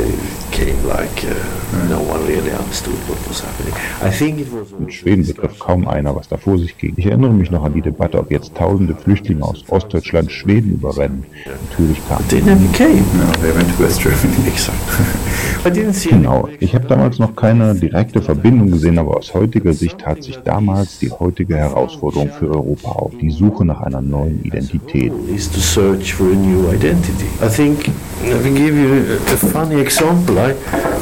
[0.63, 3.73] came like uh, no one really understood what was happening.
[4.01, 4.71] I think it was.
[4.71, 6.93] In Schweden begriff kaum einer, was da vor sich ging.
[6.97, 11.25] Ich erinnere mich noch an die Debatte, ob jetzt tausende Flüchtlinge aus Ostdeutschland Schweden überrennen.
[11.69, 13.03] Natürlich kam They never came.
[13.17, 14.53] No, they went to West Germany.
[15.65, 16.49] I didn't see Genau.
[16.59, 20.99] Ich habe damals noch keine direkte Verbindung gesehen, aber aus heutiger Sicht tat sich damals
[20.99, 23.11] die heutige Herausforderung für Europa auf.
[23.21, 25.11] Die Suche nach einer neuen Identität.
[25.33, 27.27] is to search for a new identity.
[27.41, 27.87] I think,
[28.23, 30.37] let me give you a, a funny example.
[30.37, 30.52] I,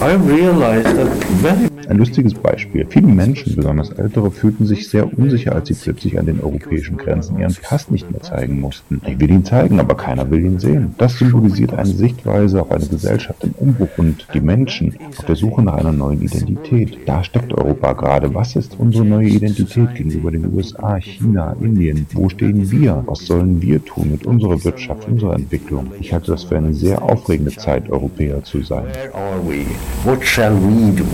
[0.02, 1.08] I realized that
[1.42, 2.86] very Ein lustiges Beispiel.
[2.90, 7.40] Viele Menschen, besonders Ältere, fühlten sich sehr unsicher, als sie plötzlich an den europäischen Grenzen
[7.40, 9.02] ihren Pass nicht mehr zeigen mussten.
[9.06, 10.96] Ich will ihn zeigen, aber keiner will ihn sehen.
[10.98, 15.62] Das symbolisiert eine Sichtweise auf eine Gesellschaft im Umbruch und die Menschen auf der Suche
[15.62, 16.98] nach einer neuen Identität.
[17.06, 18.34] Da steckt Europa gerade.
[18.34, 22.06] Was ist unsere neue Identität gegenüber den USA, China, Indien?
[22.14, 23.04] Wo stehen wir?
[23.06, 25.88] Was sollen wir tun mit unserer Wirtschaft, unserer Entwicklung?
[26.00, 28.86] Ich halte das für eine sehr aufregende Zeit, Europäer zu sein.
[28.86, 29.66] Where are we?
[30.04, 31.06] What shall we do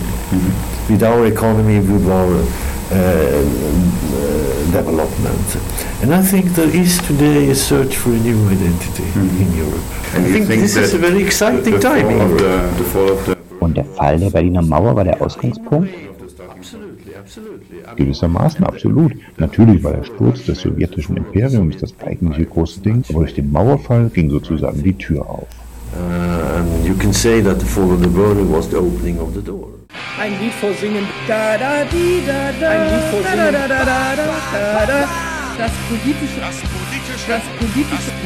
[0.88, 3.42] with our economy, with our uh, uh,
[4.72, 5.48] development?
[6.02, 9.04] And I think there is today a search for a new identity
[9.42, 9.82] in Europe.
[10.14, 12.76] And I think, think this is a very exciting the time in fall of Europe.
[12.76, 15.90] the, the the Und der Fall der Berliner Mauer war der Ausgangspunkt?
[17.96, 19.12] Gewissermaßen absolut.
[19.36, 24.08] Natürlich war der Sturz des sowjetischen Imperiums das eigentliche große Ding, aber durch den Mauerfall
[24.10, 25.48] ging sozusagen die Tür auf.
[25.94, 29.34] Uh, and you can say that the fall of the Berlin was the opening of
[29.34, 29.68] the door.
[30.18, 31.06] Ein Lied vorsingen.
[31.26, 32.68] Da da di da da.
[32.68, 33.52] Ein Lied vorsingen.
[33.52, 35.08] Da da da da da da.
[35.58, 36.40] Das politische.
[36.40, 37.28] Das politische.
[37.28, 37.42] Das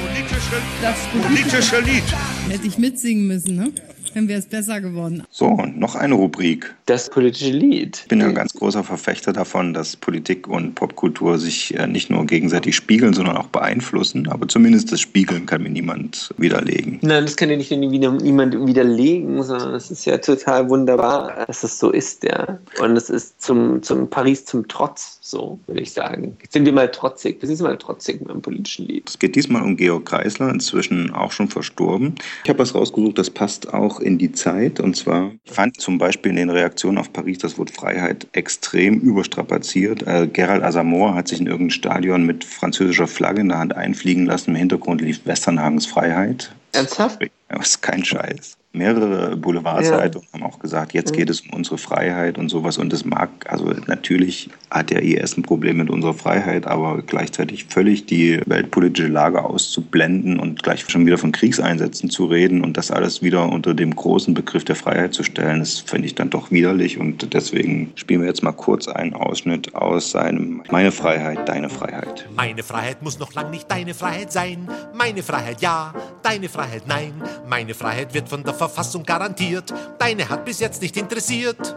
[0.03, 0.57] politische.
[0.83, 2.05] Das politische Lied.
[2.48, 3.72] Hätte ich mitsingen müssen, ne?
[4.14, 5.25] Dann wäre es besser geworden.
[5.31, 6.75] So, noch eine Rubrik.
[6.87, 8.01] Das politische Lied.
[8.03, 12.11] Ich bin ja ein ganz großer Verfechter davon, dass Politik und Popkultur sich äh, nicht
[12.11, 14.29] nur gegenseitig spiegeln, sondern auch beeinflussen.
[14.29, 16.98] Aber zumindest das Spiegeln kann mir niemand widerlegen.
[17.03, 21.79] Nein, das kann ja nicht niemand widerlegen, sondern es ist ja total wunderbar, dass es
[21.79, 22.59] so ist, ja.
[22.81, 26.37] Und es ist zum, zum Paris zum Trotz, so würde ich sagen.
[26.42, 29.09] Jetzt sind wir mal trotzig, wir sind mal trotzig mit dem politischen Lied.
[29.09, 32.14] Es geht diesmal um Georg Kreisler, inzwischen auch schon verstorben.
[32.44, 34.81] Ich habe was rausgesucht, das passt auch in die Zeit.
[34.81, 39.01] Und zwar, ich fand zum Beispiel in den Reaktionen auf Paris das Wort Freiheit extrem
[39.01, 40.07] überstrapaziert.
[40.07, 44.27] Äh, Gerald Asamoah hat sich in irgendein Stadion mit französischer Flagge in der Hand einfliegen
[44.27, 44.51] lassen.
[44.51, 46.55] Im Hintergrund lief Westernhagens Freiheit.
[46.73, 47.21] Ernsthaft?
[47.49, 48.57] Das ist kein Scheiß.
[48.73, 52.79] Mehrere Boulevardzeitungen haben auch gesagt, jetzt geht es um unsere Freiheit und sowas.
[52.79, 57.67] Und das mag, also natürlich hat der IS ein Problem mit unserer Freiheit, aber gleichzeitig
[57.67, 62.91] völlig die weltpolitische Lage auszublenden und gleich schon wieder von Kriegseinsätzen zu reden und das
[62.91, 66.51] alles wieder unter dem großen Begriff der Freiheit zu stellen, das finde ich dann doch
[66.51, 66.99] widerlich.
[66.99, 72.27] Und deswegen spielen wir jetzt mal kurz einen Ausschnitt aus seinem Meine Freiheit, deine Freiheit.
[72.35, 74.69] Meine Freiheit muss noch lang nicht deine Freiheit sein.
[74.95, 77.13] Meine Freiheit ja, deine Freiheit nein.
[77.49, 79.75] Meine Freiheit wird von der Verfassung garantiert.
[79.98, 81.75] Deine hat bis jetzt nicht interessiert.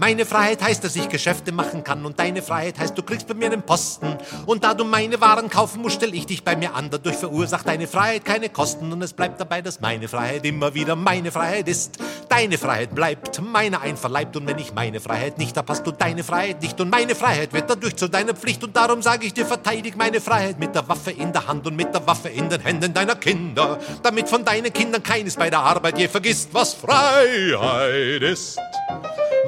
[0.00, 3.34] Meine Freiheit heißt, dass ich Geschäfte machen kann und deine Freiheit heißt, du kriegst bei
[3.34, 4.16] mir einen Posten.
[4.46, 6.88] Und da du meine Waren kaufen musst, stell ich dich bei mir an.
[6.88, 10.94] Dadurch verursacht deine Freiheit keine Kosten und es bleibt dabei, dass meine Freiheit immer wieder
[10.94, 11.98] meine Freiheit ist.
[12.28, 16.22] Deine Freiheit bleibt meiner einverleibt und wenn ich meine Freiheit nicht hab, hast du deine
[16.22, 19.46] Freiheit nicht und meine Freiheit wird dadurch zu deiner Pflicht und darum sage ich dir,
[19.46, 22.60] verteidig meine Freiheit mit der Waffe in der Hand und mit der Waffe in den
[22.60, 28.22] Händen deiner Kinder, damit von deinen Kindern keines bei der Arbeit je vergisst, was Freiheit
[28.22, 28.58] ist.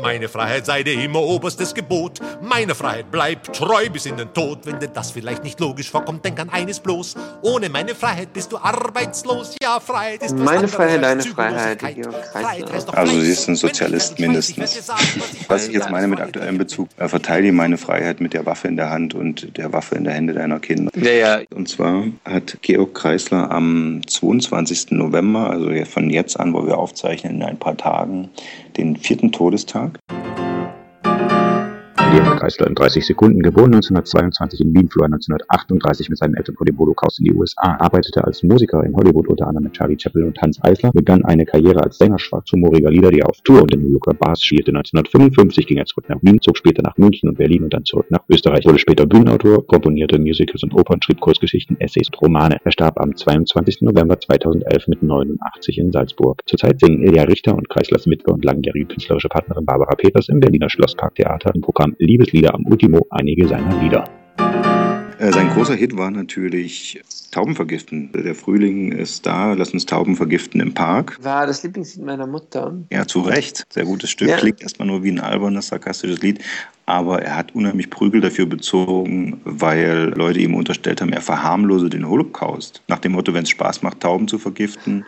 [0.03, 2.21] Meine Freiheit sei dir immer oberstes Gebot.
[2.43, 4.61] Meine Freiheit bleibt treu bis in den Tod.
[4.65, 7.15] Wenn dir das vielleicht nicht logisch vorkommt, denk an eines bloß.
[7.43, 9.57] Ohne meine Freiheit bist du arbeitslos.
[9.63, 11.23] Ja, Freiheit ist was Meine Freiheit, deine.
[11.23, 11.85] Freiheit.
[12.93, 14.91] Also sie ist ein Sozialist mindestens.
[15.49, 18.77] Was ich jetzt meine mit aktuellem Bezug, äh, verteidige meine Freiheit mit der Waffe in
[18.77, 20.91] der Hand und der Waffe in der Hände deiner Kinder.
[20.97, 21.41] Ja, ja.
[21.55, 24.93] Und zwar hat Georg Kreisler am 22.
[24.93, 28.31] November, also von jetzt an, wo wir aufzeichnen, in ein paar Tagen,
[28.81, 29.99] den vierten Todestag.
[32.11, 36.67] Georg Kreisler in 30 Sekunden, geboren 1922 in Wien, floh 1938 mit seinen Eltern vor
[36.67, 40.25] dem Holocaust in die USA, arbeitete als Musiker in Hollywood unter anderem mit Charlie Chaplin
[40.25, 43.73] und Hans Eisler, begann eine Karriere als Sänger schwarzhumoriger Lieder, die er auf Tour und
[43.73, 44.73] in New Yorker Bars spielte.
[44.73, 48.07] 1955 ging er zurück nach Wien, zog später nach München und Berlin und dann zurück
[48.11, 52.57] nach Österreich, wurde später Bühnenautor, komponierte Musicals und Opern, schrieb Kurzgeschichten, Essays und Romane.
[52.65, 53.83] Er starb am 22.
[53.83, 56.43] November 2011 mit 89 in Salzburg.
[56.45, 60.69] Zurzeit singen Ilja Richter und Kreislers Witwe und langjährige künstlerische Partnerin Barbara Peters im Berliner
[60.69, 64.09] Schlossparktheater im Programm Liebeslieder am Ultimo einige seiner Lieder.
[65.19, 66.99] Äh, Sein großer Hit war natürlich
[67.31, 68.11] Tauben vergiften.
[68.13, 71.19] Der Frühling ist da, lass uns Tauben vergiften im Park.
[71.23, 72.75] War das Lieblingslied meiner Mutter.
[72.91, 73.65] Ja, zu Recht.
[73.69, 74.29] Sehr gutes Stück.
[74.29, 74.39] Ja.
[74.39, 76.43] Klingt erstmal nur wie ein albernes, sarkastisches Lied.
[76.87, 82.09] Aber er hat unheimlich Prügel dafür bezogen, weil Leute ihm unterstellt haben, er verharmlose den
[82.09, 82.83] Holocaust.
[82.89, 85.05] Nach dem Motto, wenn es Spaß macht, Tauben zu vergiften.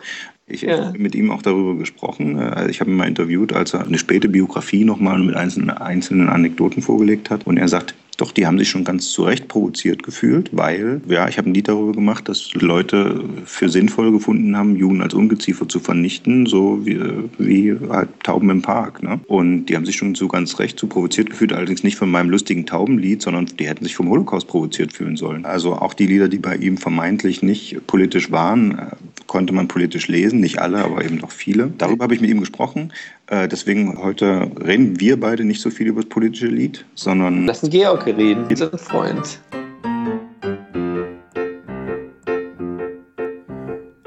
[0.53, 0.85] Ich Ja.
[0.85, 2.37] habe mit ihm auch darüber gesprochen.
[2.39, 6.29] Äh, Ich habe ihn mal interviewt, als er eine späte Biografie nochmal mit einzelnen, einzelnen
[6.29, 7.45] Anekdoten vorgelegt hat.
[7.47, 11.27] Und er sagt, doch, die haben sich schon ganz zu Recht provoziert gefühlt, weil, ja,
[11.27, 15.67] ich habe ein Lied darüber gemacht, dass Leute für sinnvoll gefunden haben, Juden als Ungeziefer
[15.67, 16.99] zu vernichten, so wie,
[17.37, 19.03] wie halt Tauben im Park.
[19.03, 19.19] Ne?
[19.27, 22.29] Und die haben sich schon zu ganz recht zu provoziert gefühlt, allerdings nicht von meinem
[22.29, 25.45] lustigen Taubenlied, sondern die hätten sich vom Holocaust provoziert fühlen sollen.
[25.45, 28.85] Also auch die Lieder, die bei ihm vermeintlich nicht politisch waren, äh,
[29.27, 31.73] konnte man politisch lesen, nicht alle, aber eben doch viele.
[31.77, 32.91] Darüber habe ich mit ihm gesprochen.
[33.33, 37.69] Äh, Deswegen heute reden wir beide nicht so viel über das politische Lied, sondern Lassen
[37.71, 39.39] Georg reden, unseren Freund.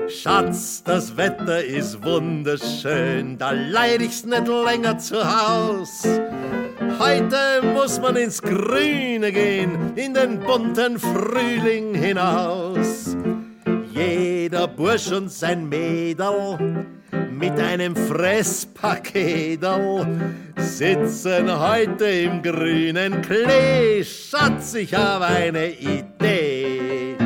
[0.07, 6.07] Schatz, das Wetter ist wunderschön, da leid ich's nicht länger zu Haus.
[7.01, 13.17] Heute muss man ins Grüne gehen, in den bunten Frühling hinaus.
[13.93, 16.87] Jeder Bursch und sein Mädel
[17.39, 20.07] mit einem Fresspaketel
[20.57, 24.03] sitzen heute im grünen Klee.
[24.03, 27.17] Schatz, ich habe eine Idee.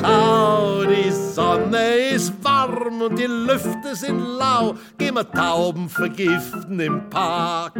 [0.00, 4.76] Schau, die Sonne ist warm und die Lüfte sind lau.
[4.96, 7.74] Geh mal Tauben vergiften im Park.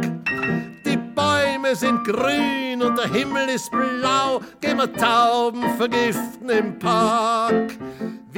[0.85, 4.41] Die Bäume sind grün und der Himmel ist blau.
[4.59, 7.77] Geh mal Tauben vergiften im Park.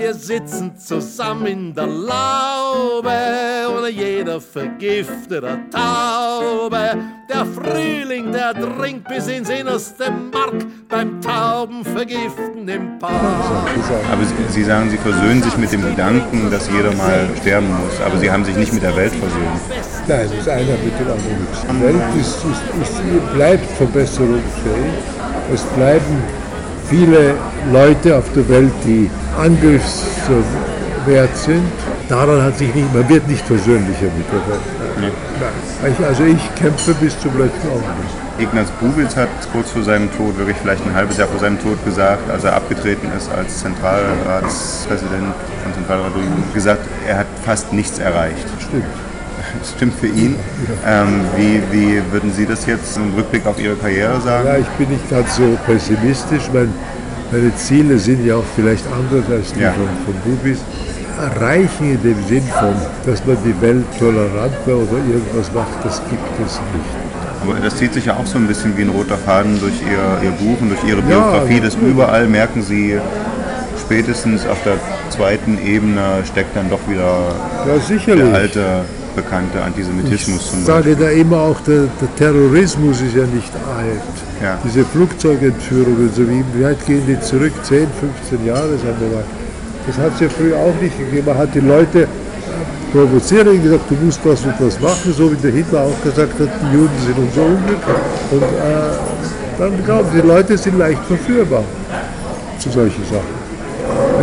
[0.01, 3.11] Wir sitzen zusammen in der Laube
[3.69, 6.97] und jeder vergiftet eine Taube.
[7.29, 13.13] Der Frühling, der dringt bis ins innerste Mark beim Tauben vergiften im Park.
[14.11, 18.01] Aber Sie, Sie sagen, Sie versöhnen sich mit dem Gedanken, dass jeder mal sterben muss,
[18.03, 20.07] aber Sie haben sich nicht mit der Welt versöhnt.
[20.07, 21.61] Nein, das eine mit dem anderen nichts.
[21.69, 24.93] Die Welt ist, ist, ist, bleibt verbesserungsfähig.
[25.53, 26.40] Es bleiben
[26.91, 27.35] viele
[27.71, 30.43] Leute auf der Welt, die angriffswert
[31.33, 31.63] sind.
[32.09, 34.59] Daran hat sich nicht, man wird nicht versöhnlicher mit der Welt.
[34.99, 35.11] Nein.
[35.97, 38.11] Ich, also ich kämpfe bis zum letzten Augenblick.
[38.39, 41.83] Ignaz Bubitz hat kurz vor seinem Tod, wirklich vielleicht ein halbes Jahr vor seinem Tod
[41.85, 45.33] gesagt, als er abgetreten ist als Zentralratspräsident
[45.63, 46.11] von Zentralrat
[46.53, 48.45] gesagt, er hat fast nichts erreicht.
[48.59, 48.83] Stimmt.
[49.59, 50.35] Das stimmt für ihn.
[50.85, 54.47] Ähm, wie, wie würden Sie das jetzt im Rückblick auf Ihre Karriere sagen?
[54.47, 56.49] Ja, ich bin nicht ganz so pessimistisch.
[56.53, 56.73] Mein,
[57.31, 59.71] meine Ziele sind ja auch vielleicht anders als die Ja.
[59.73, 60.59] von, von Bubis.
[61.35, 62.73] erreichen in dem Sinn von,
[63.05, 67.43] dass man die Welt toleranter oder irgendwas macht, das gibt es nicht.
[67.43, 70.23] Aber das zieht sich ja auch so ein bisschen wie ein roter Faden durch Ihr,
[70.23, 71.93] ihr Buch und durch Ihre Ja, Biografie, dass natürlich.
[71.93, 72.97] überall merken Sie,
[73.79, 74.75] spätestens auf der
[75.09, 77.35] zweiten Ebene steckt dann doch wieder
[77.67, 78.65] Ja, der alte,
[79.15, 84.15] bekannte Antisemitismus zum Ich sage da immer auch, der, der Terrorismus ist ja nicht alt.
[84.41, 84.57] Ja.
[84.63, 87.53] Diese Flugzeugentführungen, so wie wie weit gehen die zurück?
[87.63, 87.87] 10,
[88.27, 89.23] 15 Jahre, sagen wir mal.
[89.87, 91.25] Das hat es ja früher auch nicht gegeben.
[91.25, 92.07] Man hat die Leute
[92.91, 96.39] provoziert und gesagt, du musst das und das machen, so wie der Hitler auch gesagt
[96.39, 97.79] hat, die Juden sind unser Unglück.
[98.31, 101.63] Und äh, dann glauben die Leute sind leicht verführbar
[102.59, 103.40] zu solchen Sachen.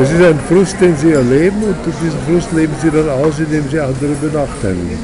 [0.01, 3.69] Es ist ein Frust, den sie erleben und diesen Frust leben sie dann aus, indem
[3.69, 4.99] sie andere benachteiligen.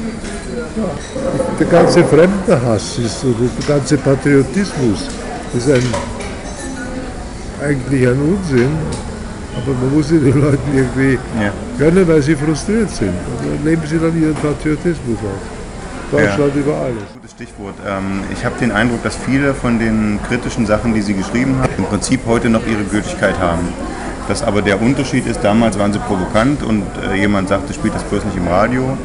[0.77, 0.83] Ja.
[1.59, 5.09] Der ganze Fremdenhass ist, der ganze Patriotismus
[5.53, 5.83] ist ein,
[7.61, 8.71] eigentlich ein Unsinn,
[9.57, 11.19] aber man muss ihn den Leuten irgendwie
[11.77, 13.09] gönnen, weil sie frustriert sind.
[13.09, 16.11] Und dann leben sie dann ihren Patriotismus aus.
[16.11, 17.03] Deutschland über alles.
[17.13, 17.75] Gutes Stichwort.
[17.85, 21.73] Ähm, ich habe den Eindruck, dass viele von den kritischen Sachen, die Sie geschrieben haben,
[21.77, 23.67] im Prinzip heute noch ihre Gültigkeit haben.
[24.27, 28.03] Dass aber der Unterschied ist, damals waren sie provokant und äh, jemand sagte, spielt das
[28.03, 28.97] bloß nicht im Radio.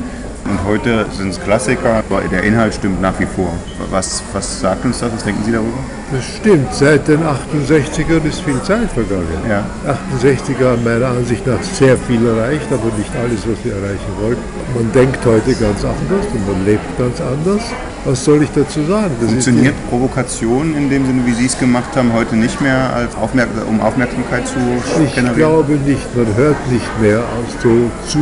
[0.45, 3.53] Und heute sind es Klassiker, aber der Inhalt stimmt nach wie vor.
[3.91, 5.12] Was, was sagt uns das?
[5.12, 5.78] Was denken Sie darüber?
[6.12, 9.26] Das stimmt, seit den 68ern ist viel Zeit vergangen.
[9.49, 9.64] Ja.
[9.86, 14.43] 68er haben meiner Ansicht nach sehr viel erreicht, aber nicht alles, was wir erreichen wollten.
[14.74, 17.62] Man denkt heute ganz anders und man lebt ganz anders.
[18.05, 19.11] Was soll ich dazu sagen?
[19.20, 23.14] Das Funktioniert Provokation in dem Sinne, wie Sie es gemacht haben, heute nicht mehr, als
[23.14, 24.57] Aufmerk um Aufmerksamkeit zu
[25.05, 25.36] Ich generieren?
[25.36, 27.22] glaube nicht, man hört nicht mehr
[27.62, 28.18] so zu,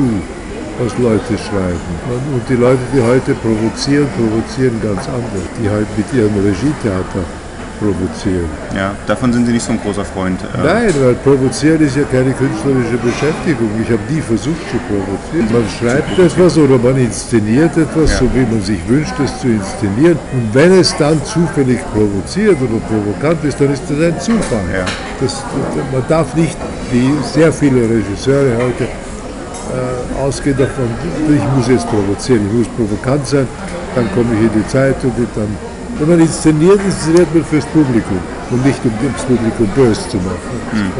[0.79, 1.81] was Leute schreiben.
[2.33, 5.45] Und die Leute, die heute provozieren, provozieren ganz anders.
[5.63, 7.25] Die halt mit ihrem Regietheater
[7.79, 8.51] provozieren.
[8.75, 10.41] Ja, davon sind Sie nicht so ein großer Freund.
[10.43, 13.71] äh, Nein, weil provozieren ist ja keine künstlerische Beschäftigung.
[13.81, 15.47] Ich habe nie versucht zu provozieren.
[15.53, 18.19] Man schreibt etwas oder man inszeniert etwas, Ja.
[18.19, 20.19] so wie man sich wünscht, es zu inszenieren.
[20.33, 24.85] Und wenn es dann zufällig provoziert oder provokant ist, dann ist das ein Zufall.
[25.21, 25.43] Das,
[25.93, 26.57] man darf nicht,
[26.91, 28.89] wie sehr viele Regisseure heute,
[29.71, 30.89] äh, ausgehen davon,
[31.29, 33.47] ich muss jetzt provozieren, ich muss provokant sein,
[33.95, 35.57] dann komme ich in die Zeitung und dann
[35.99, 38.19] wenn man inszeniert, inszeniert man fürs Publikum
[38.51, 40.39] und nicht um das Publikum böse zu machen.
[40.71, 40.93] Hm.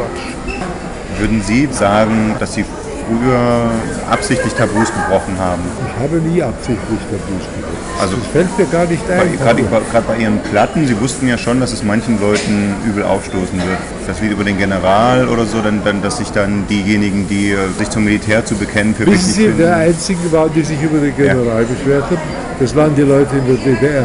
[1.19, 2.65] Würden Sie sagen, dass Sie
[3.09, 3.69] früher
[4.09, 5.61] absichtlich Tabus gebrochen haben?
[5.87, 7.79] Ich habe nie absichtlich Tabus gebrochen.
[7.99, 9.37] Also das fällt mir gar nicht Bei- ein.
[9.37, 13.57] Gerade gerade bei Ihren Platten, Sie wussten ja schon, dass es manchen Leuten übel aufstoßen
[13.57, 13.77] wird.
[14.07, 17.57] Das wie über den General oder so, dann, dann, dass sich dann diejenigen, die äh,
[17.77, 21.15] sich zum Militär zu bekennen, für Wissen Sie, der Einzige waren, die sich über den
[21.15, 22.17] General beschwert haben,
[22.59, 24.03] das waren die Leute in der DDR.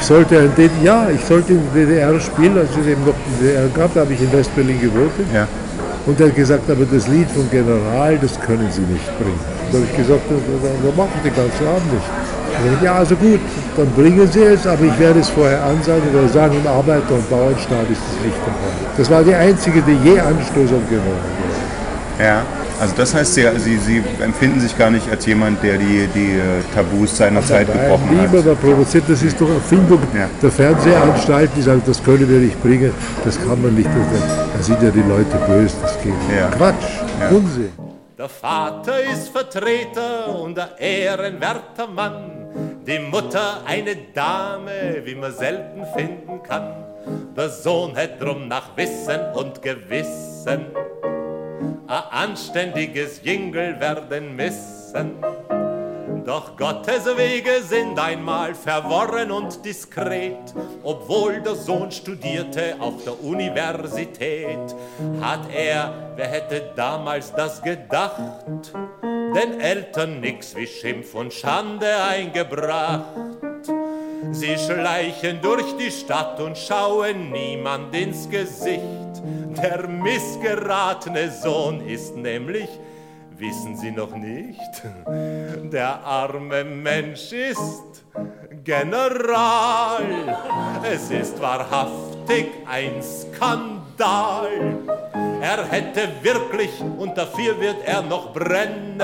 [0.00, 3.14] Ich sollte ein DDR, ja, ich sollte in der DDR spielen, als es eben noch
[3.26, 5.10] die DDR gab, da habe ich in West-Berlin gewohnt.
[6.08, 9.38] Und er hat gesagt, aber das Lied vom General, das können Sie nicht bringen.
[9.70, 12.08] Da habe ich gesagt, das machen die ganze Abend nicht.
[12.64, 13.40] Er sagt, ja, also gut,
[13.76, 17.28] dann bringen Sie es, aber ich werde es vorher ansagen werde sagen, im Arbeiter- und
[17.28, 18.72] Bauernstaat ist das nicht dabei.
[18.96, 21.47] Das war die einzige, die je Anstoß General war.
[22.18, 22.44] Ja,
[22.80, 26.32] also das heißt, Sie, Sie, Sie empfinden sich gar nicht als jemand, der die, die
[26.32, 28.30] äh, Tabus seiner Zeit gebrochen hat.
[28.32, 30.00] Niemand hat provoziert, das ist doch Erfindung
[30.42, 32.92] der Fernsehanstalten, die sagen, das können wir nicht bringen,
[33.24, 33.88] das kann man nicht.
[33.88, 36.56] Da sind ja die Leute böse, das geht nicht.
[36.56, 37.72] Quatsch, Unsinn.
[38.18, 42.48] Der Vater ist Vertreter und ein ehrenwerter Mann.
[42.84, 46.84] Die Mutter eine Dame, wie man selten finden kann.
[47.36, 50.66] Der Sohn hätt drum nach Wissen und Gewissen
[51.88, 55.16] ein anständiges Jüngel werden müssen.
[56.26, 60.52] Doch Gottes Wege sind einmal verworren und diskret.
[60.82, 64.76] Obwohl der Sohn studierte auf der Universität,
[65.22, 68.44] hat er, wer hätte damals das gedacht,
[69.02, 73.04] den Eltern nix wie Schimpf und Schande eingebracht.
[74.32, 79.07] Sie schleichen durch die Stadt und schauen niemand ins Gesicht.
[79.62, 82.68] Der missgeratene Sohn ist nämlich,
[83.36, 84.82] wissen Sie noch nicht,
[85.72, 88.04] der arme Mensch ist
[88.64, 90.02] General.
[90.82, 94.48] Es ist wahrhaftig ein Skandal.
[95.40, 99.00] Er hätte wirklich, und dafür wird er noch brennen,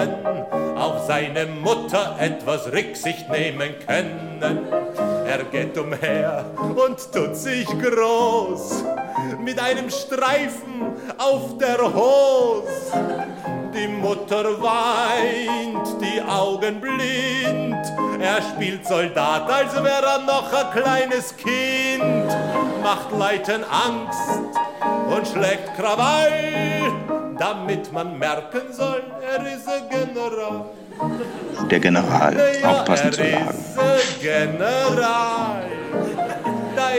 [0.76, 4.42] auf seine Mutter etwas Rücksicht nehmen können.
[5.26, 8.84] Er geht umher und tut sich groß
[9.40, 10.82] mit einem Streifen
[11.18, 12.92] auf der Hose.
[13.74, 17.76] Die Mutter weint, die Augen blind.
[18.20, 22.28] Er spielt Soldat, als wäre er noch ein kleines Kind.
[22.82, 24.40] Macht Leuten Angst
[25.14, 26.92] und schlägt Krawall,
[27.38, 29.68] damit man merken soll, er ist
[31.70, 33.54] Der General, auch passend zur Lage.
[34.20, 35.62] General,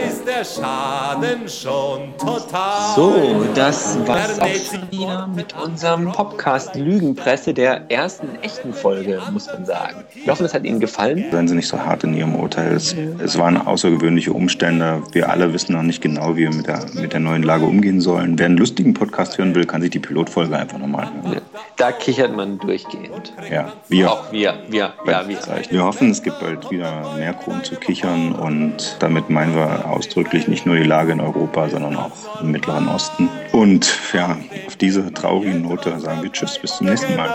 [0.06, 2.94] ist der Schaden schon total.
[2.94, 9.46] So, das war's auch schon wieder mit unserem Podcast Lügenpresse der ersten echten Folge, muss
[9.46, 10.04] man sagen.
[10.14, 11.24] Wir hoffen, es hat Ihnen gefallen.
[11.30, 12.74] Seien Sie nicht so hart in Ihrem Urteil.
[12.74, 15.02] Es, es waren außergewöhnliche Umstände.
[15.12, 18.00] Wir alle wissen noch nicht genau, wie wir mit der, mit der neuen Lage umgehen
[18.00, 18.38] sollen.
[18.38, 21.40] Wer einen lustigen Podcast hören will, kann sich die Pilotfolge einfach nochmal hören.
[21.76, 23.32] Da kichert man durchgehend.
[23.50, 24.12] Ja, wir.
[24.12, 25.36] Auch wir, wir, ja, wir.
[25.70, 30.46] Wir hoffen, es gibt bald wieder mehr Grund zu kichern und damit meinen wir ausdrücklich
[30.46, 33.28] nicht nur die Lage in Europa, sondern auch im Mittleren Osten.
[33.52, 34.36] Und ja,
[34.66, 37.30] auf diese traurigen Note sagen wir Tschüss, bis zum nächsten Mal.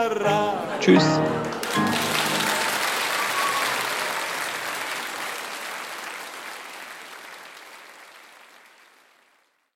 [0.80, 1.04] Tschüss.